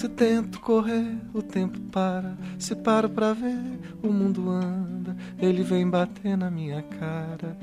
Se 0.00 0.08
tento 0.08 0.60
correr, 0.60 1.14
o 1.34 1.42
tempo 1.42 1.78
para. 1.92 2.34
Se 2.58 2.74
paro 2.74 3.10
pra 3.10 3.34
ver, 3.34 3.58
o 4.02 4.10
mundo 4.10 4.48
anda. 4.48 5.14
Ele 5.38 5.62
vem 5.62 5.86
bater 5.86 6.38
na 6.38 6.50
minha 6.50 6.82
cara. 6.82 7.54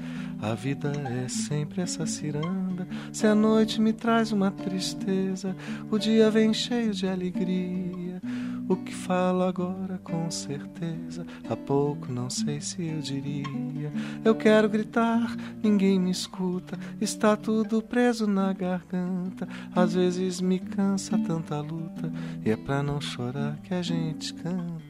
A 0.42 0.54
vida 0.54 0.92
é 1.24 1.28
sempre 1.28 1.82
essa 1.82 2.06
ciranda. 2.06 2.88
Se 3.12 3.26
a 3.26 3.34
noite 3.34 3.82
me 3.82 3.92
traz 3.92 4.32
uma 4.32 4.52
tristeza, 4.52 5.56
o 5.90 5.98
dia 5.98 6.30
vem 6.30 6.54
cheio 6.54 6.94
de 6.94 7.08
alegria. 7.08 8.22
O 8.70 8.76
que 8.76 8.94
falo 8.94 9.44
agora 9.44 9.98
com 10.04 10.30
certeza, 10.30 11.26
há 11.50 11.56
pouco 11.56 12.12
não 12.12 12.30
sei 12.30 12.60
se 12.60 12.86
eu 12.86 13.00
diria. 13.00 13.92
Eu 14.26 14.36
quero 14.36 14.70
gritar, 14.70 15.36
ninguém 15.64 15.98
me 15.98 16.12
escuta, 16.12 16.78
está 17.00 17.38
tudo 17.38 17.82
preso 17.82 18.28
na 18.28 18.52
garganta. 18.52 19.48
Às 19.74 19.94
vezes 19.94 20.42
me 20.42 20.60
cansa 20.60 21.18
tanta 21.18 21.62
luta, 21.62 22.12
e 22.46 22.52
é 22.52 22.58
pra 22.58 22.84
não 22.84 23.00
chorar 23.00 23.58
que 23.64 23.74
a 23.74 23.82
gente 23.82 24.34
canta. 24.34 24.87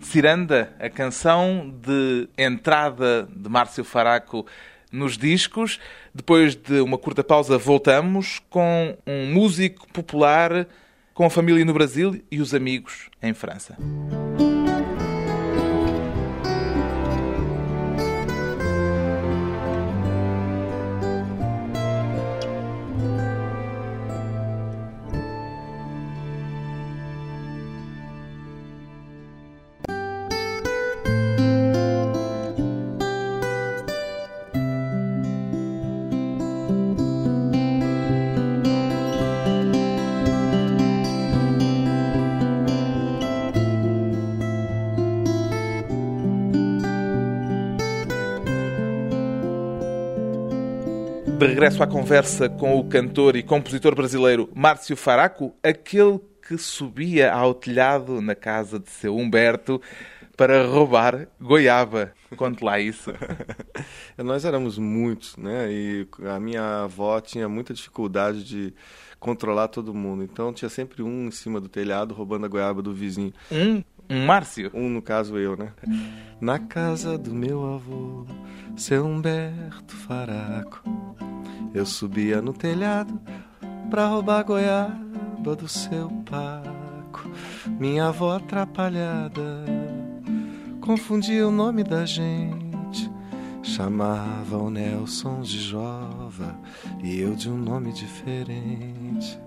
Ciranda, 0.00 0.72
a 0.78 0.88
canção 0.88 1.74
de 1.82 2.28
entrada 2.36 3.28
de 3.34 3.48
Márcio 3.48 3.84
Faraco 3.84 4.46
nos 4.90 5.16
discos. 5.16 5.78
Depois 6.14 6.54
de 6.54 6.80
uma 6.80 6.98
curta 6.98 7.22
pausa, 7.22 7.56
voltamos 7.58 8.40
com 8.50 8.96
um 9.06 9.32
músico 9.32 9.86
popular 9.92 10.66
com 11.14 11.24
a 11.24 11.30
família 11.30 11.64
no 11.64 11.74
Brasil 11.74 12.20
e 12.30 12.40
os 12.40 12.54
amigos 12.54 13.08
em 13.22 13.34
França. 13.34 13.76
De 51.40 51.46
regresso 51.46 51.82
à 51.82 51.86
conversa 51.86 52.50
com 52.50 52.78
o 52.78 52.84
cantor 52.84 53.34
e 53.34 53.42
compositor 53.42 53.94
brasileiro 53.94 54.50
Márcio 54.54 54.94
Faraco, 54.94 55.54
aquele 55.62 56.20
que 56.46 56.58
subia 56.58 57.32
ao 57.32 57.54
telhado 57.54 58.20
na 58.20 58.34
casa 58.34 58.78
de 58.78 58.90
seu 58.90 59.16
Humberto 59.16 59.80
para 60.36 60.66
roubar 60.66 61.28
goiaba. 61.40 62.12
Conte 62.36 62.62
lá 62.62 62.78
isso. 62.78 63.10
Nós 64.18 64.44
éramos 64.44 64.76
muitos, 64.76 65.34
né? 65.38 65.72
E 65.72 66.06
a 66.30 66.38
minha 66.38 66.82
avó 66.84 67.18
tinha 67.22 67.48
muita 67.48 67.72
dificuldade 67.72 68.44
de 68.44 68.74
controlar 69.18 69.68
todo 69.68 69.94
mundo. 69.94 70.22
Então 70.22 70.52
tinha 70.52 70.68
sempre 70.68 71.02
um 71.02 71.28
em 71.28 71.30
cima 71.30 71.58
do 71.58 71.70
telhado 71.70 72.12
roubando 72.12 72.44
a 72.44 72.48
goiaba 72.48 72.82
do 72.82 72.92
vizinho. 72.92 73.32
Um? 73.50 73.82
Um 74.10 74.26
Márcio? 74.26 74.70
Um, 74.74 74.90
no 74.90 75.00
caso, 75.00 75.38
eu, 75.38 75.56
né? 75.56 75.72
Na 76.38 76.58
casa 76.58 77.16
do 77.16 77.34
meu 77.34 77.76
avô, 77.76 78.26
seu 78.76 79.06
Humberto 79.06 79.96
Faraco 79.96 81.29
eu 81.74 81.86
subia 81.86 82.40
no 82.40 82.52
telhado 82.52 83.20
pra 83.90 84.06
roubar 84.06 84.44
goiaba 84.44 85.56
do 85.56 85.68
seu 85.68 86.08
Paco. 86.28 87.30
Minha 87.78 88.06
avó 88.06 88.36
atrapalhada 88.36 89.64
confundia 90.80 91.46
o 91.46 91.50
nome 91.50 91.84
da 91.84 92.04
gente. 92.04 93.10
Chamava 93.62 94.56
o 94.56 94.70
Nelson 94.70 95.42
de 95.42 95.58
Jova 95.58 96.58
e 97.02 97.20
eu 97.20 97.34
de 97.34 97.48
um 97.48 97.56
nome 97.56 97.92
diferente. 97.92 99.38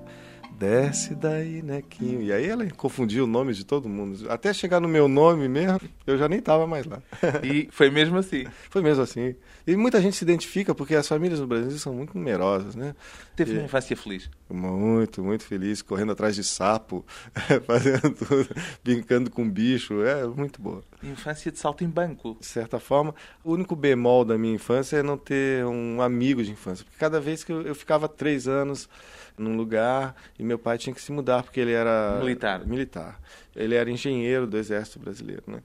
Desce 0.64 1.14
daí, 1.14 1.62
Nequinho. 1.62 2.22
E 2.22 2.32
aí 2.32 2.48
ela 2.48 2.66
confundiu 2.72 3.26
o 3.26 3.28
nome 3.28 3.54
de 3.54 3.66
todo 3.66 3.90
mundo. 3.90 4.32
Até 4.32 4.54
chegar 4.54 4.80
no 4.80 4.88
meu 4.88 5.10
nome 5.10 5.50
mesmo, 5.50 5.78
eu 6.08 6.18
já 6.18 6.30
nem 6.30 6.40
tava 6.40 6.66
mais 6.66 6.86
lá. 6.86 7.02
E 7.44 7.68
foi 7.70 7.90
mesmo 7.90 8.18
assim? 8.18 8.46
Foi 8.72 8.82
mesmo 8.82 9.04
assim. 9.04 9.36
E 9.68 9.76
muita 9.76 10.02
gente 10.02 10.16
se 10.16 10.24
identifica 10.24 10.74
porque 10.74 10.96
as 10.96 11.08
famílias 11.08 11.40
no 11.40 11.48
Brasil 11.48 11.78
são 11.78 11.94
muito 11.94 12.18
numerosas, 12.18 12.76
né? 12.76 12.96
Teve 13.36 13.58
uma 13.58 13.66
infância 13.66 13.96
feliz? 13.96 14.30
Muito, 14.50 15.22
muito 15.22 15.44
feliz. 15.44 15.82
Correndo 15.82 16.14
atrás 16.14 16.34
de 16.34 16.44
sapo, 16.44 17.06
fazendo 17.68 18.12
tudo, 18.12 18.50
brincando 18.84 19.30
com 19.30 19.50
bicho. 19.50 20.02
É 20.02 20.26
muito 20.26 20.62
boa. 20.62 20.82
Infância 21.04 21.52
de 21.52 21.60
salto 21.60 21.84
em 21.84 21.90
banco. 21.90 22.38
De 22.40 22.46
certa 22.46 22.80
forma, 22.80 23.14
o 23.44 23.54
único 23.54 23.76
bemol 23.76 24.24
da 24.24 24.38
minha 24.38 24.54
infância 24.54 24.98
é 24.98 25.04
não 25.04 25.18
ter 25.18 25.66
um 25.66 26.02
amigo 26.02 26.44
de 26.44 26.52
infância. 26.52 26.86
Porque 26.86 26.98
cada 26.98 27.20
vez 27.20 27.44
que 27.44 27.52
eu, 27.52 27.62
eu 27.62 27.76
ficava 27.76 28.08
três 28.08 28.48
anos 28.48 28.90
num 29.38 29.56
lugar 29.56 30.16
e 30.38 30.44
meu 30.44 30.60
pai 30.60 30.78
tinha 30.78 30.94
que 30.94 31.02
se 31.02 31.12
mudar 31.12 31.44
porque 31.44 31.60
ele 31.60 31.72
era 31.72 32.20
militar. 32.20 32.66
militar. 32.66 33.20
Ele 33.56 33.76
era 33.76 33.90
engenheiro 33.90 34.48
do 34.48 34.58
Exército 34.58 35.00
Brasileiro, 35.00 35.44
né? 35.48 35.60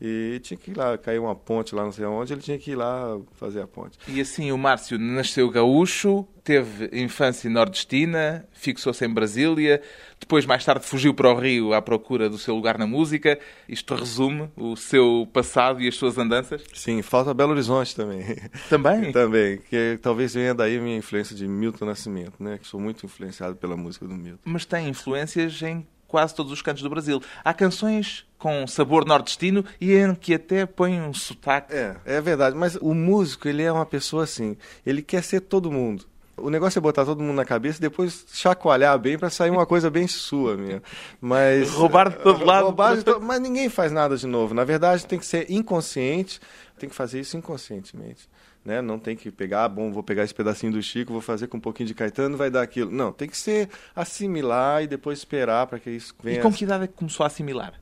E 0.00 0.40
tinha 0.42 0.56
que 0.56 0.70
ir 0.70 0.76
lá, 0.76 0.96
caiu 0.96 1.24
uma 1.24 1.34
ponte 1.34 1.74
lá, 1.74 1.84
não 1.84 1.92
sei 1.92 2.04
onde, 2.04 2.32
ele 2.32 2.40
tinha 2.40 2.58
que 2.58 2.72
ir 2.72 2.76
lá 2.76 3.18
fazer 3.32 3.60
a 3.60 3.66
ponte. 3.66 3.98
E 4.08 4.20
assim, 4.20 4.50
o 4.50 4.58
Márcio 4.58 4.98
nasceu 4.98 5.50
gaúcho, 5.50 6.26
teve 6.42 6.90
infância 6.92 7.48
nordestina, 7.50 8.46
fixou-se 8.52 9.04
em 9.04 9.08
Brasília, 9.08 9.80
depois, 10.24 10.46
mais 10.46 10.64
tarde, 10.64 10.86
fugiu 10.86 11.12
para 11.12 11.30
o 11.30 11.38
Rio 11.38 11.74
à 11.74 11.82
procura 11.82 12.30
do 12.30 12.38
seu 12.38 12.54
lugar 12.54 12.78
na 12.78 12.86
música. 12.86 13.38
Isto 13.68 13.94
resume 13.94 14.48
o 14.56 14.74
seu 14.74 15.28
passado 15.30 15.82
e 15.82 15.88
as 15.88 15.96
suas 15.96 16.16
andanças? 16.16 16.64
Sim, 16.72 17.02
falta 17.02 17.34
Belo 17.34 17.52
Horizonte 17.52 17.94
também. 17.94 18.24
Também? 18.70 19.12
também, 19.12 19.58
que 19.58 19.98
talvez 20.00 20.32
venha 20.34 20.54
daí 20.54 20.78
a 20.78 20.80
minha 20.80 20.96
influência 20.96 21.36
de 21.36 21.46
Milton 21.46 21.84
Nascimento, 21.84 22.42
né? 22.42 22.58
Que 22.58 22.66
sou 22.66 22.80
muito 22.80 23.04
influenciado 23.04 23.56
pela 23.56 23.76
música 23.76 24.06
do 24.06 24.14
Milton. 24.14 24.40
Mas 24.44 24.64
tem 24.64 24.88
influências 24.88 25.60
em 25.62 25.86
quase 26.14 26.32
todos 26.32 26.52
os 26.52 26.62
cantos 26.62 26.80
do 26.80 26.88
Brasil. 26.88 27.20
Há 27.44 27.52
canções 27.52 28.24
com 28.38 28.68
sabor 28.68 29.04
nordestino 29.04 29.64
e 29.80 29.94
em 29.94 30.14
que 30.14 30.34
até 30.34 30.64
põe 30.64 31.00
um 31.00 31.12
sotaque. 31.12 31.74
É, 31.74 31.96
é 32.04 32.20
verdade. 32.20 32.54
Mas 32.56 32.76
o 32.76 32.94
músico, 32.94 33.48
ele 33.48 33.64
é 33.64 33.72
uma 33.72 33.84
pessoa 33.84 34.22
assim, 34.22 34.56
ele 34.86 35.02
quer 35.02 35.24
ser 35.24 35.40
todo 35.40 35.72
mundo. 35.72 36.06
O 36.36 36.50
negócio 36.50 36.78
é 36.78 36.80
botar 36.80 37.04
todo 37.04 37.20
mundo 37.20 37.34
na 37.34 37.44
cabeça 37.44 37.78
e 37.78 37.80
depois 37.80 38.26
chacoalhar 38.32 38.96
bem 38.96 39.18
para 39.18 39.28
sair 39.28 39.50
uma 39.50 39.66
coisa 39.66 39.90
bem 39.90 40.06
sua 40.06 40.56
mesmo. 40.56 40.82
Mas 41.20 41.70
roubar 41.70 42.10
de 42.10 42.18
todo 42.18 42.44
lado. 42.44 42.66
Roubar 42.66 42.96
de 42.96 43.02
to... 43.02 43.20
Mas 43.20 43.40
ninguém 43.40 43.68
faz 43.68 43.90
nada 43.90 44.16
de 44.16 44.26
novo. 44.28 44.54
Na 44.54 44.62
verdade, 44.62 45.04
tem 45.04 45.18
que 45.18 45.26
ser 45.26 45.50
inconsciente, 45.50 46.40
tem 46.78 46.88
que 46.88 46.94
fazer 46.94 47.18
isso 47.18 47.36
inconscientemente. 47.36 48.28
Né? 48.64 48.80
Não 48.80 48.98
tem 48.98 49.14
que 49.14 49.30
pegar, 49.30 49.64
ah, 49.64 49.68
bom, 49.68 49.92
vou 49.92 50.02
pegar 50.02 50.24
esse 50.24 50.34
pedacinho 50.34 50.72
do 50.72 50.82
Chico, 50.82 51.12
vou 51.12 51.20
fazer 51.20 51.48
com 51.48 51.58
um 51.58 51.60
pouquinho 51.60 51.86
de 51.86 51.94
Caetano, 51.94 52.36
vai 52.36 52.50
dar 52.50 52.62
aquilo. 52.62 52.90
Não, 52.90 53.12
tem 53.12 53.28
que 53.28 53.36
ser 53.36 53.68
assimilar 53.94 54.82
e 54.82 54.86
depois 54.86 55.18
esperar 55.18 55.66
para 55.66 55.78
que 55.78 55.90
isso 55.90 56.14
venha. 56.22 56.38
E 56.38 56.42
com 56.42 56.52
que 56.52 56.64
idade 56.64 56.88
começou 56.88 57.24
a 57.24 57.26
assimilar? 57.26 57.74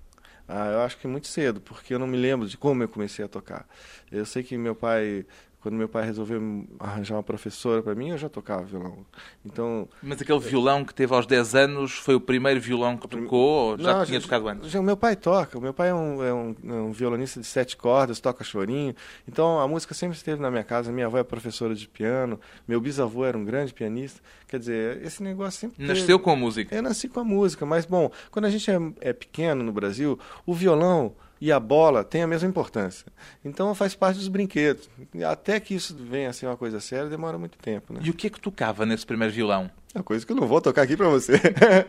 Ah, 0.49 0.71
eu 0.73 0.81
acho 0.81 0.99
que 0.99 1.07
muito 1.07 1.29
cedo, 1.29 1.61
porque 1.61 1.95
eu 1.95 1.99
não 1.99 2.07
me 2.07 2.17
lembro 2.17 2.49
de 2.49 2.57
como 2.57 2.83
eu 2.83 2.89
comecei 2.89 3.25
a 3.25 3.29
tocar. 3.29 3.67
Eu 4.11 4.27
sei 4.27 4.43
que 4.43 4.59
meu 4.59 4.75
pai 4.75 5.25
quando 5.63 5.77
meu 5.77 5.89
pai 5.89 6.05
resolveu 6.05 6.67
arranjar 6.79 7.15
uma 7.15 7.23
professora 7.23 7.81
para 7.83 7.95
mim, 7.95 8.11
eu 8.11 8.19
já 8.19 8.29
tocava 8.29 8.65
violão. 8.65 9.07
Então, 9.47 9.89
Mas 10.03 10.21
aquele 10.21 10.41
violão 10.41 10.85
que 10.85 10.93
teve 10.93 11.15
aos 11.15 11.25
10 11.25 11.55
anos 11.55 11.93
foi 11.93 12.17
o 12.17 12.21
primeiro 12.21 12.61
violão 12.61 12.97
que 12.97 13.07
tocou 13.07 13.71
ou 13.71 13.79
já 13.79 13.99
não, 13.99 14.05
tinha 14.05 14.19
já, 14.19 14.27
tocado 14.27 14.49
antes? 14.49 14.71
Já, 14.71 14.83
meu 14.83 14.97
pai 14.97 15.15
toca. 15.15 15.61
Meu 15.61 15.73
pai 15.73 15.91
é 15.91 15.95
um, 15.95 16.25
é, 16.25 16.35
um, 16.35 16.57
é 16.65 16.73
um, 16.73 16.91
violonista 16.91 17.41
de 17.41 17.47
sete 17.47 17.77
cordas, 17.77 18.19
toca 18.19 18.43
chorinho. 18.43 18.93
Então 19.27 19.61
a 19.61 19.69
música 19.69 19.95
sempre 19.95 20.17
esteve 20.17 20.43
na 20.43 20.51
minha 20.51 20.65
casa. 20.65 20.91
Minha 20.91 21.07
avó 21.07 21.19
é 21.19 21.23
professora 21.23 21.77
de 21.77 21.87
piano, 21.87 22.41
meu 22.67 22.81
bisavô 22.81 23.25
era 23.25 23.39
um 23.39 23.45
grande 23.45 23.73
pianista. 23.73 24.21
Quer 24.49 24.59
dizer, 24.59 25.01
esse 25.05 25.23
negócio 25.23 25.61
sempre. 25.61 25.87
Nasceu 25.87 26.07
teve... 26.07 26.19
com 26.19 26.31
a 26.33 26.37
música? 26.37 26.75
Eu 26.75 26.83
nasci 26.83 27.09
com 27.09 27.21
a 27.21 27.25
música, 27.25 27.65
mas 27.65 27.87
bom, 27.87 28.11
quando 28.33 28.47
a 28.47 28.51
gente 28.51 28.69
é, 28.69 28.79
é 29.01 29.13
pequeno 29.13 29.63
no 29.63 29.73
Brasil, 29.73 30.19
o 30.45 30.53
violão 30.53 31.15
e 31.43 31.51
a 31.51 31.59
bola 31.59 32.05
têm 32.05 32.23
a 32.23 32.27
mesma 32.29 32.49
importância. 32.49 33.05
Então 33.45 33.75
faz 33.75 33.97
parte 33.97 34.17
dos 34.17 34.29
brinquedos. 34.29 34.89
Até 35.29 35.59
que 35.59 35.75
isso 35.75 35.93
venha 35.99 36.31
a 36.31 36.33
ser 36.33 36.47
uma 36.47 36.57
coisa 36.57 36.79
séria, 36.79 37.09
demora 37.09 37.37
muito 37.37 37.59
tempo. 37.59 37.93
Né? 37.93 37.99
E 38.05 38.11
o 38.11 38.15
que 38.15 38.29
é 38.29 38.31
que 38.31 38.41
tocava 38.41 38.87
nesse 38.87 39.05
primeiro 39.05 39.35
violão? 39.35 39.69
É 39.93 39.99
uma 39.99 40.05
coisa 40.05 40.25
que 40.25 40.31
eu 40.31 40.37
não 40.37 40.47
vou 40.47 40.61
tocar 40.61 40.83
aqui 40.83 40.97
para 40.97 41.09
você. 41.09 41.33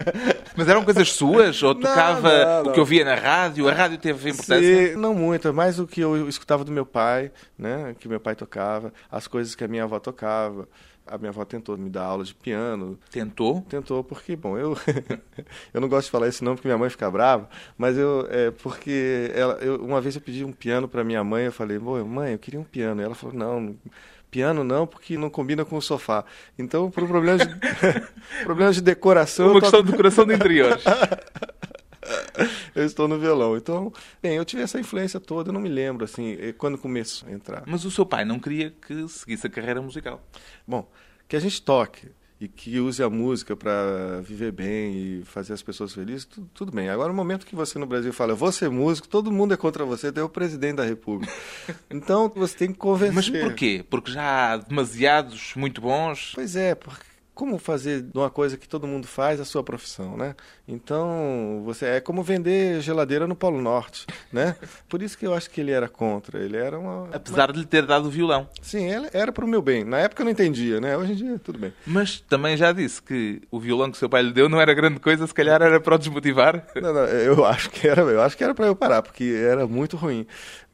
Mas 0.57 0.67
eram 0.67 0.83
coisas 0.83 1.11
suas? 1.11 1.61
Ou 1.61 1.75
tocava 1.75 2.31
não, 2.31 2.45
não, 2.45 2.63
não. 2.63 2.71
o 2.71 2.73
que 2.73 2.79
eu 2.79 2.85
via 2.85 3.05
na 3.05 3.13
rádio? 3.13 3.69
A 3.69 3.73
rádio 3.73 3.99
teve 3.99 4.31
importância? 4.31 4.89
Sim, 4.89 4.95
não 4.95 5.13
muito, 5.13 5.53
mais 5.53 5.77
o 5.77 5.85
que 5.85 6.01
eu 6.01 6.27
escutava 6.27 6.63
do 6.63 6.71
meu 6.71 6.85
pai, 6.85 7.31
né? 7.55 7.95
que 7.99 8.07
meu 8.07 8.19
pai 8.19 8.35
tocava, 8.35 8.91
as 9.11 9.27
coisas 9.27 9.53
que 9.53 9.63
a 9.63 9.67
minha 9.67 9.83
avó 9.83 9.99
tocava. 9.99 10.67
A 11.05 11.17
minha 11.17 11.29
avó 11.29 11.43
tentou 11.43 11.77
me 11.77 11.89
dar 11.89 12.05
aula 12.05 12.23
de 12.23 12.33
piano. 12.33 12.97
Tentou? 13.11 13.61
Tentou, 13.69 14.03
porque, 14.03 14.35
bom, 14.35 14.57
eu 14.57 14.77
eu 15.73 15.81
não 15.81 15.89
gosto 15.89 16.05
de 16.05 16.11
falar 16.11 16.27
isso 16.27 16.43
não 16.43 16.55
porque 16.55 16.67
minha 16.67 16.77
mãe 16.77 16.89
fica 16.89 17.09
brava, 17.11 17.49
mas 17.77 17.97
eu 17.97 18.27
é 18.29 18.51
porque 18.51 19.31
ela, 19.35 19.55
eu, 19.55 19.83
uma 19.83 19.99
vez 19.99 20.15
eu 20.15 20.21
pedi 20.21 20.45
um 20.45 20.51
piano 20.51 20.87
para 20.87 21.03
minha 21.03 21.23
mãe, 21.23 21.45
eu 21.45 21.51
falei, 21.51 21.77
mãe, 21.79 22.33
eu 22.33 22.39
queria 22.39 22.59
um 22.59 22.63
piano. 22.63 23.01
E 23.01 23.03
ela 23.03 23.15
falou, 23.15 23.35
não, 23.35 23.75
piano 24.33 24.63
não, 24.63 24.87
porque 24.87 25.15
não 25.15 25.29
combina 25.29 25.63
com 25.63 25.77
o 25.77 25.81
sofá. 25.81 26.25
Então, 26.57 26.89
por 26.89 27.07
problema 27.07 27.45
de 27.45 27.55
problema 28.43 28.73
de 28.73 28.81
decoração, 28.81 29.51
uma 29.51 29.61
questão 29.61 29.79
toco... 29.79 29.85
de 29.85 29.91
decoração 29.91 30.25
do 30.25 30.33
interior. 30.33 30.79
eu 32.75 32.85
estou 32.85 33.07
no 33.07 33.19
violão. 33.19 33.55
Então, 33.57 33.91
bem, 34.21 34.35
eu 34.35 34.45
tive 34.45 34.61
essa 34.61 34.79
influência 34.79 35.19
toda, 35.19 35.49
eu 35.49 35.53
não 35.53 35.61
me 35.61 35.69
lembro, 35.69 36.05
assim, 36.05 36.37
quando 36.57 36.77
começou 36.77 37.29
a 37.29 37.31
entrar. 37.31 37.63
Mas 37.65 37.85
o 37.85 37.91
seu 37.91 38.05
pai 38.05 38.25
não 38.25 38.39
queria 38.39 38.71
que 38.71 39.07
seguisse 39.07 39.47
a 39.47 39.49
carreira 39.49 39.81
musical? 39.81 40.21
Bom, 40.67 40.89
que 41.27 41.35
a 41.35 41.39
gente 41.39 41.61
toque 41.61 42.09
e 42.43 42.47
que 42.47 42.77
use 42.77 43.01
a 43.01 43.09
música 43.09 43.55
para 43.55 44.19
viver 44.21 44.51
bem 44.51 44.93
e 44.93 45.23
fazer 45.23 45.53
as 45.53 45.61
pessoas 45.61 45.93
felizes, 45.93 46.25
tudo, 46.25 46.49
tudo, 46.53 46.71
bem. 46.73 46.89
Agora, 46.89 47.07
no 47.07 47.15
momento 47.15 47.45
que 47.45 47.55
você 47.55 47.79
no 47.79 47.85
Brasil 47.85 48.11
fala, 48.11 48.35
vou 48.35 48.51
ser 48.51 48.69
músico, 48.69 49.07
todo 49.07 49.31
mundo 49.31 49.53
é 49.53 49.57
contra 49.57 49.85
você, 49.85 50.07
até 50.07 50.21
o 50.21 50.27
presidente 50.27 50.75
da 50.75 50.83
República. 50.83 51.31
Então, 51.89 52.29
você 52.35 52.57
tem 52.57 52.71
que 52.71 52.77
convencer. 52.77 53.13
Mas 53.13 53.29
por 53.29 53.53
quê? 53.53 53.85
Porque 53.89 54.11
já 54.11 54.53
há 54.53 54.57
demasiados 54.57 55.53
muito 55.55 55.79
bons? 55.79 56.33
Pois 56.35 56.55
é, 56.55 56.75
porque 56.75 57.05
como 57.33 57.57
fazer 57.57 58.01
de 58.01 58.17
uma 58.17 58.29
coisa 58.29 58.57
que 58.57 58.67
todo 58.67 58.87
mundo 58.87 59.07
faz 59.07 59.39
a 59.39 59.45
sua 59.45 59.63
profissão, 59.63 60.15
né? 60.15 60.35
Então, 60.67 61.61
você 61.65 61.85
é 61.85 61.99
como 61.99 62.23
vender 62.23 62.79
geladeira 62.81 63.27
no 63.27 63.35
Polo 63.35 63.61
Norte, 63.61 64.05
né? 64.31 64.55
Por 64.87 65.01
isso 65.01 65.17
que 65.17 65.25
eu 65.25 65.33
acho 65.33 65.49
que 65.49 65.59
ele 65.59 65.71
era 65.71 65.89
contra. 65.89 66.39
Ele 66.39 66.57
era 66.57 66.77
uma 66.77 67.09
apesar 67.11 67.49
uma... 67.49 67.53
de 67.53 67.59
lhe 67.59 67.65
ter 67.65 67.85
dado 67.85 68.07
o 68.07 68.11
violão. 68.11 68.47
Sim, 68.61 68.87
era 69.11 69.31
para 69.31 69.45
o 69.45 69.47
meu 69.47 69.61
bem. 69.61 69.83
Na 69.83 69.99
época 69.99 70.21
eu 70.21 70.25
não 70.25 70.31
entendia, 70.31 70.79
né? 70.79 70.95
Hoje 70.95 71.13
em 71.13 71.15
dia 71.15 71.39
tudo 71.39 71.57
bem. 71.57 71.73
Mas 71.85 72.19
também 72.19 72.55
já 72.55 72.71
disse 72.71 73.01
que 73.01 73.41
o 73.49 73.59
violão 73.59 73.91
que 73.91 73.97
seu 73.97 74.09
pai 74.09 74.21
lhe 74.21 74.31
deu 74.31 74.47
não 74.47 74.61
era 74.61 74.73
grande 74.73 74.99
coisa, 74.99 75.25
se 75.25 75.33
calhar 75.33 75.61
era 75.61 75.79
para 75.79 75.95
o 75.95 75.97
desmotivar. 75.97 76.65
Não, 76.75 76.93
não, 76.93 77.01
eu 77.01 77.43
acho 77.45 77.69
que 77.69 77.87
era, 77.87 78.01
eu 78.01 78.21
acho 78.21 78.37
que 78.37 78.43
era 78.43 78.53
para 78.53 78.67
eu 78.67 78.75
parar, 78.75 79.01
porque 79.01 79.23
era 79.23 79.65
muito 79.67 79.97
ruim. 79.97 80.25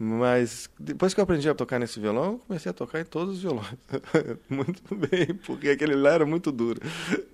Mas 0.02 0.70
depois 0.80 1.14
que 1.14 1.20
eu 1.20 1.24
aprendi 1.24 1.50
a 1.50 1.54
tocar 1.54 1.78
nesse 1.78 2.00
violão, 2.00 2.24
eu 2.24 2.42
comecei 2.48 2.70
a 2.70 2.74
tocar 2.74 3.02
em 3.02 3.04
todos 3.04 3.36
os 3.36 3.42
violões. 3.42 3.76
muito 4.50 4.96
bem, 4.96 5.36
porque 5.46 5.70
aquele 5.70 5.94
lá 5.94 6.12
era 6.12 6.26
muito 6.26 6.54
duro. 6.54 6.80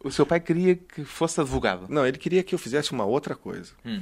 O 0.03 0.09
seu 0.09 0.25
pai 0.25 0.39
queria 0.39 0.75
que 0.75 1.05
fosse 1.05 1.39
advogado? 1.39 1.85
Não, 1.87 2.07
ele 2.07 2.17
queria 2.17 2.41
que 2.41 2.55
eu 2.55 2.59
fizesse 2.59 2.91
uma 2.91 3.05
outra 3.05 3.35
coisa. 3.35 3.71
Hum. 3.85 4.01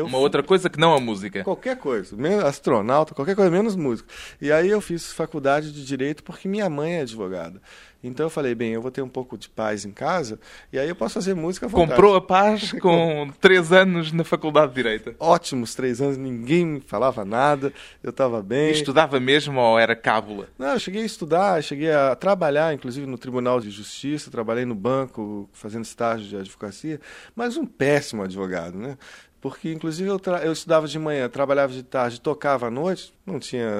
Uma 0.00 0.10
fui... 0.10 0.20
outra 0.20 0.42
coisa 0.42 0.68
que 0.68 0.78
não 0.78 0.94
a 0.94 1.00
música? 1.00 1.44
Qualquer 1.44 1.76
coisa, 1.76 2.16
menos 2.16 2.44
astronauta, 2.44 3.14
qualquer 3.14 3.36
coisa, 3.36 3.50
menos 3.50 3.76
música. 3.76 4.08
E 4.40 4.50
aí 4.50 4.68
eu 4.68 4.80
fiz 4.80 5.12
faculdade 5.12 5.72
de 5.72 5.84
Direito 5.84 6.22
porque 6.22 6.48
minha 6.48 6.68
mãe 6.68 6.94
é 6.94 7.00
advogada. 7.02 7.60
Então 8.02 8.26
eu 8.26 8.30
falei, 8.30 8.54
bem, 8.54 8.72
eu 8.72 8.80
vou 8.80 8.92
ter 8.92 9.02
um 9.02 9.08
pouco 9.08 9.36
de 9.36 9.48
paz 9.48 9.84
em 9.84 9.90
casa 9.90 10.38
e 10.72 10.78
aí 10.78 10.88
eu 10.88 10.94
posso 10.94 11.14
fazer 11.14 11.34
música 11.34 11.66
à 11.66 11.68
vontade. 11.68 11.90
Comprou 11.90 12.14
a 12.14 12.20
paz 12.20 12.70
com 12.80 13.28
três 13.40 13.72
anos 13.72 14.12
na 14.12 14.22
Faculdade 14.22 14.68
de 14.68 14.74
Direito. 14.76 15.14
Ótimos 15.18 15.74
três 15.74 16.00
anos, 16.00 16.16
ninguém 16.16 16.64
me 16.64 16.80
falava 16.80 17.24
nada, 17.24 17.72
eu 18.02 18.10
estava 18.10 18.40
bem. 18.40 18.68
E 18.68 18.72
estudava 18.72 19.18
mesmo 19.18 19.58
ou 19.58 19.78
era 19.78 19.96
cábula? 19.96 20.48
Não, 20.56 20.68
eu 20.68 20.78
cheguei 20.78 21.02
a 21.02 21.06
estudar, 21.06 21.62
cheguei 21.62 21.90
a 21.90 22.14
trabalhar, 22.14 22.72
inclusive 22.72 23.04
no 23.04 23.18
Tribunal 23.18 23.60
de 23.60 23.70
Justiça, 23.70 24.30
trabalhei 24.30 24.64
no 24.64 24.76
banco 24.76 25.50
fazendo 25.52 25.84
estágio 25.84 26.28
de 26.28 26.36
advocacia, 26.36 27.00
mas 27.34 27.56
um 27.56 27.66
péssimo 27.66 28.22
advogado, 28.22 28.78
né? 28.78 28.96
Porque, 29.40 29.72
inclusive, 29.72 30.08
eu, 30.08 30.20
eu 30.42 30.52
estudava 30.52 30.88
de 30.88 30.98
manhã, 30.98 31.28
trabalhava 31.28 31.72
de 31.72 31.82
tarde, 31.82 32.20
tocava 32.20 32.66
à 32.66 32.70
noite, 32.70 33.14
não 33.24 33.38
tinha 33.38 33.70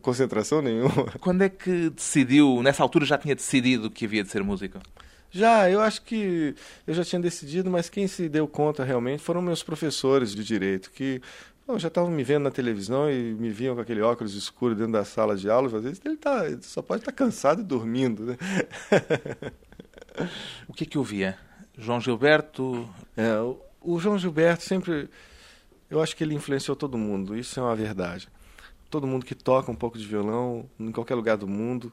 concentração 0.00 0.62
nenhuma. 0.62 1.12
Quando 1.20 1.42
é 1.42 1.50
que 1.50 1.90
decidiu, 1.90 2.62
nessa 2.62 2.82
altura 2.82 3.04
já 3.04 3.18
tinha 3.18 3.34
decidido 3.34 3.90
que 3.90 4.06
havia 4.06 4.22
de 4.22 4.30
ser 4.30 4.42
músico? 4.42 4.78
Já, 5.30 5.70
eu 5.70 5.80
acho 5.80 6.02
que 6.02 6.54
eu 6.86 6.94
já 6.94 7.04
tinha 7.04 7.20
decidido, 7.20 7.70
mas 7.70 7.88
quem 7.88 8.06
se 8.06 8.28
deu 8.28 8.46
conta 8.46 8.84
realmente 8.84 9.22
foram 9.22 9.40
meus 9.40 9.62
professores 9.62 10.34
de 10.34 10.44
direito, 10.44 10.90
que 10.90 11.22
bom, 11.66 11.78
já 11.78 11.88
estavam 11.88 12.10
me 12.10 12.22
vendo 12.22 12.44
na 12.44 12.50
televisão 12.50 13.10
e 13.10 13.34
me 13.34 13.50
viam 13.50 13.74
com 13.74 13.80
aquele 13.80 14.02
óculos 14.02 14.34
escuro 14.34 14.74
dentro 14.74 14.92
da 14.92 15.04
sala 15.04 15.36
de 15.36 15.48
aula. 15.48 15.68
Às 15.74 15.84
vezes 15.84 16.00
ele, 16.04 16.16
tá, 16.16 16.44
só 16.60 16.82
pode 16.82 17.02
estar 17.02 17.12
tá 17.12 17.16
cansado 17.16 17.60
e 17.62 17.64
dormindo. 17.64 18.24
Né? 18.24 18.36
o 20.68 20.72
que 20.72 20.84
é 20.84 20.86
que 20.86 20.98
eu 20.98 21.02
via? 21.02 21.38
João 21.78 22.00
Gilberto? 22.00 22.86
É, 23.16 23.38
o 23.38 23.58
João 23.98 24.18
Gilberto 24.18 24.64
sempre. 24.64 25.08
Eu 25.90 26.00
acho 26.02 26.16
que 26.16 26.24
ele 26.24 26.34
influenciou 26.34 26.74
todo 26.74 26.96
mundo, 26.96 27.36
isso 27.36 27.60
é 27.60 27.62
uma 27.62 27.76
verdade. 27.76 28.28
Todo 28.90 29.06
mundo 29.06 29.26
que 29.26 29.34
toca 29.34 29.70
um 29.70 29.74
pouco 29.74 29.98
de 29.98 30.06
violão, 30.06 30.68
em 30.78 30.90
qualquer 30.90 31.14
lugar 31.14 31.36
do 31.36 31.46
mundo, 31.46 31.92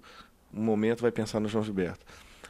um 0.54 0.62
momento 0.62 1.02
vai 1.02 1.12
pensar 1.12 1.40
no 1.40 1.48
João 1.48 1.64
Gilberto. 1.64 2.06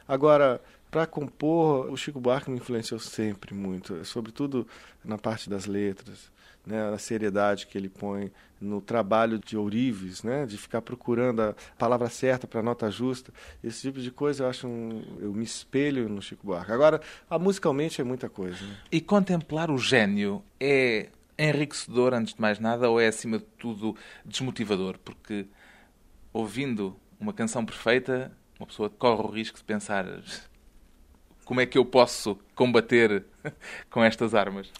Agora, 0.06 0.60
para 0.90 1.06
compor, 1.06 1.90
o 1.90 1.96
Chico 1.96 2.20
Buarque 2.20 2.50
me 2.50 2.58
influenciou 2.58 2.98
sempre 2.98 3.54
muito, 3.54 4.04
sobretudo 4.04 4.66
na 5.04 5.18
parte 5.18 5.48
das 5.48 5.66
letras 5.66 6.30
né, 6.66 6.92
a 6.92 6.98
seriedade 6.98 7.66
que 7.66 7.76
ele 7.76 7.88
põe 7.88 8.30
no 8.60 8.80
trabalho 8.80 9.38
de 9.38 9.56
ourives, 9.56 10.22
né, 10.22 10.44
de 10.44 10.58
ficar 10.58 10.82
procurando 10.82 11.40
a 11.40 11.54
palavra 11.78 12.08
certa 12.10 12.46
para 12.46 12.60
a 12.60 12.62
nota 12.62 12.90
justa, 12.90 13.32
esse 13.64 13.80
tipo 13.82 14.00
de 14.00 14.10
coisa 14.10 14.44
eu 14.44 14.48
acho 14.48 14.68
um, 14.68 15.02
eu 15.18 15.32
me 15.32 15.44
espelho 15.44 16.08
no 16.08 16.20
Chico 16.20 16.46
Buarque. 16.46 16.70
Agora, 16.70 17.00
a, 17.28 17.38
musicalmente 17.38 18.00
é 18.00 18.04
muita 18.04 18.28
coisa. 18.28 18.62
Né? 18.62 18.76
E 18.92 19.00
contemplar 19.00 19.70
o 19.70 19.78
gênio 19.78 20.42
é 20.58 21.08
enriquecedor 21.38 22.12
antes 22.12 22.34
de 22.34 22.40
mais 22.40 22.58
nada 22.58 22.90
ou 22.90 23.00
é 23.00 23.06
acima 23.06 23.38
de 23.38 23.44
tudo 23.58 23.96
desmotivador? 24.24 24.98
Porque 24.98 25.46
ouvindo 26.32 26.94
uma 27.18 27.32
canção 27.32 27.64
perfeita, 27.64 28.30
uma 28.58 28.66
pessoa 28.66 28.90
corre 28.90 29.22
o 29.22 29.30
risco 29.30 29.56
de 29.56 29.64
pensar 29.64 30.06
como 31.50 31.60
é 31.60 31.66
que 31.66 31.76
eu 31.76 31.84
posso 31.84 32.38
combater 32.54 33.24
com 33.90 34.04
estas 34.04 34.36
armas? 34.36 34.70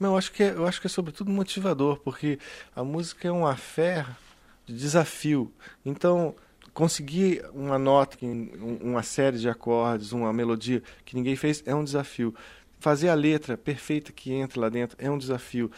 Eu 0.00 0.16
acho 0.16 0.30
que 0.32 0.42
é, 0.42 0.50
eu 0.50 0.66
acho 0.66 0.80
que 0.80 0.86
é 0.86 0.90
sobretudo 0.90 1.30
motivador, 1.30 1.98
porque 1.98 2.38
a 2.74 2.84
música 2.84 3.26
é 3.26 3.30
uma 3.30 3.56
fé 3.56 4.06
de 4.64 4.74
desafio. 4.74 5.52
Então, 5.84 6.34
conseguir 6.72 7.44
uma 7.52 7.78
nota, 7.78 8.16
uma 8.80 9.02
série 9.02 9.38
de 9.38 9.48
acordes, 9.48 10.12
uma 10.12 10.32
melodia 10.32 10.82
que 11.04 11.16
ninguém 11.16 11.34
fez 11.34 11.62
é 11.66 11.74
um 11.74 11.82
desafio. 11.82 12.32
Fazer 12.78 13.08
a 13.08 13.14
letra 13.14 13.56
perfeita 13.56 14.12
que 14.12 14.32
entra 14.32 14.60
lá 14.60 14.68
dentro 14.68 14.96
é 15.00 15.10
um 15.10 15.18
desafio. 15.18 15.70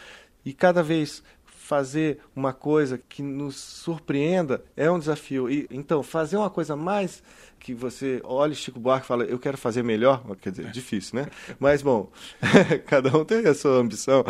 E 0.45 0.53
cada 0.53 0.83
vez 0.83 1.23
fazer 1.71 2.19
uma 2.35 2.51
coisa 2.51 2.97
que 2.97 3.23
nos 3.23 3.55
surpreenda 3.55 4.61
é 4.75 4.91
um 4.91 4.99
desafio. 4.99 5.49
E 5.49 5.65
então 5.71 6.03
fazer 6.03 6.35
uma 6.35 6.49
coisa 6.49 6.75
mais 6.75 7.23
que 7.57 7.73
você 7.73 8.19
olhe 8.25 8.53
Chico 8.53 8.77
Buarque 8.77 9.05
e 9.05 9.07
fala, 9.07 9.23
eu 9.23 9.39
quero 9.39 9.57
fazer 9.57 9.81
melhor, 9.81 10.21
quer 10.41 10.49
dizer, 10.49 10.69
difícil, 10.69 11.21
né? 11.21 11.27
Mas 11.57 11.81
bom, 11.81 12.11
cada 12.87 13.15
um 13.17 13.23
tem 13.23 13.47
a 13.47 13.53
sua 13.53 13.77
ambição. 13.77 14.25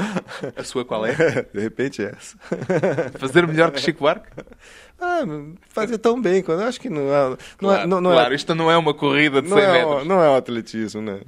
A 0.55 0.63
sua 0.63 0.85
qual 0.85 1.03
é? 1.03 1.15
De 1.51 1.59
repente 1.59 2.03
é 2.03 2.13
essa. 2.15 2.37
Fazer 3.17 3.47
melhor 3.47 3.71
que 3.71 3.79
Chico 3.79 4.01
Buarque? 4.01 4.29
Ah, 4.99 5.23
fazer 5.69 5.97
tão 5.97 6.21
bem, 6.21 6.43
quando 6.43 6.61
eu 6.61 6.67
acho 6.67 6.79
que 6.79 6.91
não 6.91 7.11
é. 7.11 7.29
Não 7.29 7.37
claro, 7.57 7.81
é, 7.81 7.87
não, 7.87 8.01
não 8.01 8.11
é 8.11 8.15
claro 8.17 8.33
é, 8.33 8.35
isto 8.35 8.53
não 8.53 8.69
é 8.69 8.77
uma 8.77 8.93
corrida 8.93 9.41
de 9.41 9.49
100 9.49 9.57
é, 9.57 9.71
metros. 9.71 10.07
Não 10.07 10.21
é 10.21 10.29
um 10.29 10.35
atletismo, 10.35 11.01
né? 11.01 11.21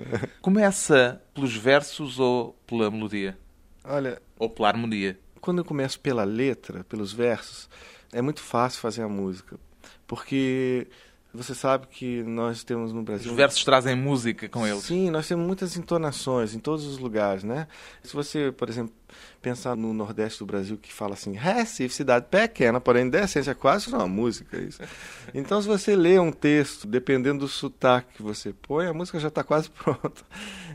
Começa 0.43 1.19
pelos 1.34 1.56
versos 1.56 2.19
ou 2.19 2.56
pela 2.67 2.91
melodia? 2.91 3.36
Olha. 3.84 4.21
Ou 4.38 4.47
pela 4.47 4.67
harmonia? 4.67 5.17
Quando 5.43 5.58
eu 5.58 5.65
começo 5.65 5.99
pela 5.99 6.23
letra, 6.23 6.86
pelos 6.86 7.12
versos, 7.12 7.69
é 8.13 8.21
muito 8.21 8.39
fácil 8.39 8.79
fazer 8.79 9.01
a 9.01 9.10
música. 9.10 9.60
Porque 10.08 10.88
você 11.34 11.53
sabe 11.53 11.88
que 11.88 12.23
nós 12.23 12.63
temos 12.63 12.93
no 12.93 13.03
Brasil. 13.03 13.29
Os 13.29 13.36
versos 13.36 13.62
trazem 13.62 13.93
música 13.93 14.47
com 14.47 14.65
eles. 14.65 14.84
Sim, 14.84 15.10
nós 15.10 15.27
temos 15.27 15.45
muitas 15.45 15.75
entonações 15.75 16.53
em 16.53 16.60
todos 16.60 16.86
os 16.86 16.97
lugares, 16.97 17.43
né? 17.43 17.67
Se 18.01 18.13
você, 18.13 18.53
por 18.53 18.69
exemplo, 18.69 18.93
pensar 19.41 19.75
no 19.75 19.93
Nordeste 19.93 20.39
do 20.39 20.45
Brasil 20.45 20.77
que 20.77 20.93
fala 20.93 21.13
assim, 21.15 21.34
Recife, 21.34 21.93
cidade 21.93 22.27
pequena, 22.32 22.79
porém 22.79 23.10
decente, 23.10 23.49
é 23.49 23.53
quase 23.53 23.89
uma 23.89 24.08
música 24.08 24.58
isso. 24.58 24.79
Então, 25.34 25.62
se 25.62 25.67
você 25.67 25.93
lê 25.93 26.17
um 26.19 26.32
texto, 26.32 26.88
dependendo 26.88 27.39
do 27.39 27.47
sotaque 27.49 28.13
que 28.15 28.23
você 28.23 28.53
põe, 28.53 28.86
a 28.86 28.93
música 28.93 29.19
já 29.19 29.27
está 29.27 29.43
quase 29.43 29.69
pronta. 29.84 30.23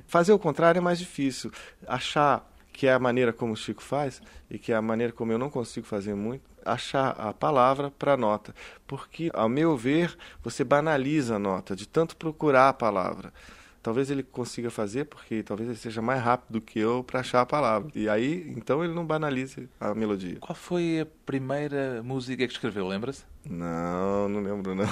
Fazer 0.07 0.33
o 0.35 0.39
contrário 0.39 0.79
é 0.79 0.83
mais 0.83 0.99
difícil. 0.99 1.51
Achar 1.87 2.45
que 2.79 2.87
é 2.87 2.93
a 2.93 2.99
maneira 3.01 3.33
como 3.33 3.55
o 3.55 3.57
Chico 3.57 3.83
faz 3.83 4.23
e 4.49 4.57
que 4.57 4.71
é 4.71 4.77
a 4.77 4.81
maneira 4.81 5.13
como 5.13 5.33
eu 5.33 5.39
não 5.39 5.51
consigo 5.51 5.85
fazer 5.85 6.15
muito, 6.15 6.45
achar 6.65 7.11
a 7.19 7.35
palavra 7.35 7.91
para 7.91 8.13
a 8.13 8.17
nota. 8.17 8.55
Porque, 8.87 9.33
ao 9.35 9.49
meu 9.49 9.77
ver, 9.77 10.17
você 10.45 10.63
banaliza 10.63 11.35
a 11.35 11.39
nota 11.41 11.75
de 11.75 11.89
tanto 11.89 12.17
procurar 12.17 12.69
a 12.69 12.73
palavra. 12.73 13.33
Talvez 13.83 14.13
ele 14.13 14.23
consiga 14.23 14.71
fazer, 14.71 15.07
porque 15.07 15.43
talvez 15.43 15.69
ele 15.69 15.77
seja 15.77 16.01
mais 16.01 16.23
rápido 16.23 16.53
do 16.53 16.61
que 16.61 16.79
eu 16.79 17.03
para 17.03 17.19
achar 17.19 17.41
a 17.41 17.47
palavra. 17.47 17.91
E 17.97 18.09
aí, 18.09 18.49
então, 18.57 18.85
ele 18.85 18.95
não 18.95 19.05
banalize 19.05 19.69
a 19.81 19.93
melodia. 19.93 20.37
Qual 20.39 20.55
foi 20.55 21.01
a 21.01 21.07
primeira 21.27 22.01
música 22.05 22.47
que 22.47 22.53
escreveu, 22.53 22.87
lembra-se? 22.87 23.25
Não, 23.45 24.29
não 24.29 24.41
lembro, 24.41 24.77
não. 24.77 24.85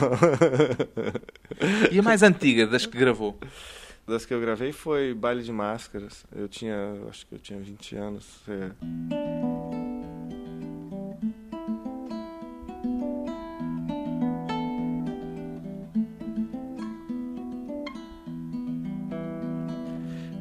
e 1.93 2.01
a 2.01 2.03
mais 2.03 2.25
antiga 2.25 2.67
das 2.67 2.85
que 2.85 2.99
gravou? 2.99 3.39
das 4.07 4.25
que 4.25 4.33
eu 4.33 4.41
gravei 4.41 4.73
foi 4.73 5.13
Baile 5.13 5.43
de 5.43 5.53
Máscaras. 5.53 6.25
Eu 6.35 6.49
tinha, 6.49 6.77
acho 7.09 7.27
que 7.27 7.35
eu 7.35 7.39
tinha 7.39 7.59
20 7.59 7.97
anos. 7.97 8.41
É. 8.49 8.71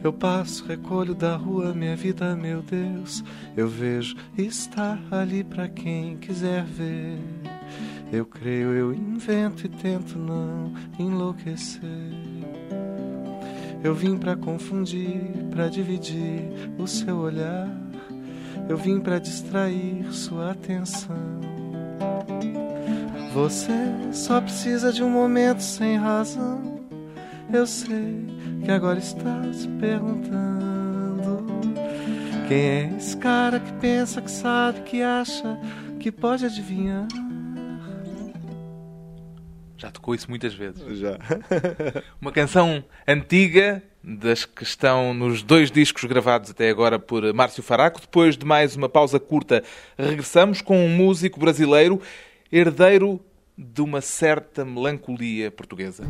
Eu 0.03 0.13
passo, 0.13 0.63
recolho 0.67 1.15
da 1.15 1.35
rua 1.35 1.73
minha 1.73 1.95
vida, 1.95 2.35
meu 2.35 2.61
Deus. 2.61 3.23
Eu 3.57 3.67
vejo 3.67 4.15
estar 4.37 5.01
ali 5.11 5.43
para 5.43 5.67
quem 5.67 6.15
quiser 6.17 6.63
ver. 6.63 7.17
Eu 8.13 8.23
creio, 8.23 8.71
eu 8.73 8.93
invento 8.93 9.65
e 9.65 9.69
tento 9.69 10.19
não 10.19 10.71
enlouquecer. 10.99 11.81
Eu 13.85 13.93
vim 13.93 14.17
para 14.17 14.35
confundir, 14.35 15.31
para 15.51 15.67
dividir 15.67 16.41
o 16.75 16.87
seu 16.87 17.17
olhar. 17.17 17.69
Eu 18.67 18.77
vim 18.77 18.99
para 18.99 19.19
distrair 19.19 20.11
sua 20.11 20.53
atenção. 20.53 21.15
Você 23.31 23.77
só 24.11 24.41
precisa 24.41 24.91
de 24.91 25.03
um 25.03 25.09
momento 25.11 25.61
sem 25.61 25.97
razão. 25.97 26.79
Eu 27.53 27.67
sei 27.67 28.25
que 28.63 28.71
agora 28.71 28.97
está 28.97 29.53
se 29.53 29.67
perguntando: 29.67 31.45
quem 32.47 32.57
é 32.57 32.95
esse 32.97 33.15
cara 33.17 33.59
que 33.59 33.71
pensa, 33.73 34.19
que 34.19 34.31
sabe, 34.31 34.81
que 34.81 35.03
acha, 35.03 35.59
que 35.99 36.11
pode 36.11 36.43
adivinhar? 36.43 37.05
Já 39.77 39.91
tocou 39.91 40.15
isso 40.15 40.29
muitas 40.29 40.53
vezes. 40.53 40.97
Já. 40.99 41.17
Uma 42.21 42.31
canção 42.31 42.83
antiga, 43.07 43.83
das 44.03 44.45
que 44.45 44.63
estão 44.63 45.13
nos 45.13 45.41
dois 45.41 45.71
discos 45.71 46.03
gravados 46.03 46.51
até 46.51 46.69
agora 46.69 46.99
por 46.99 47.33
Márcio 47.33 47.63
Faraco. 47.63 47.99
Depois 47.99 48.37
de 48.37 48.45
mais 48.45 48.75
uma 48.75 48.87
pausa 48.87 49.19
curta, 49.19 49.63
regressamos 49.97 50.61
com 50.61 50.77
um 50.77 50.89
músico 50.89 51.39
brasileiro, 51.39 51.99
herdeiro 52.51 53.19
de 53.57 53.81
uma 53.81 54.01
certa 54.01 54.63
melancolia 54.63 55.49
portuguesa. 55.49 56.03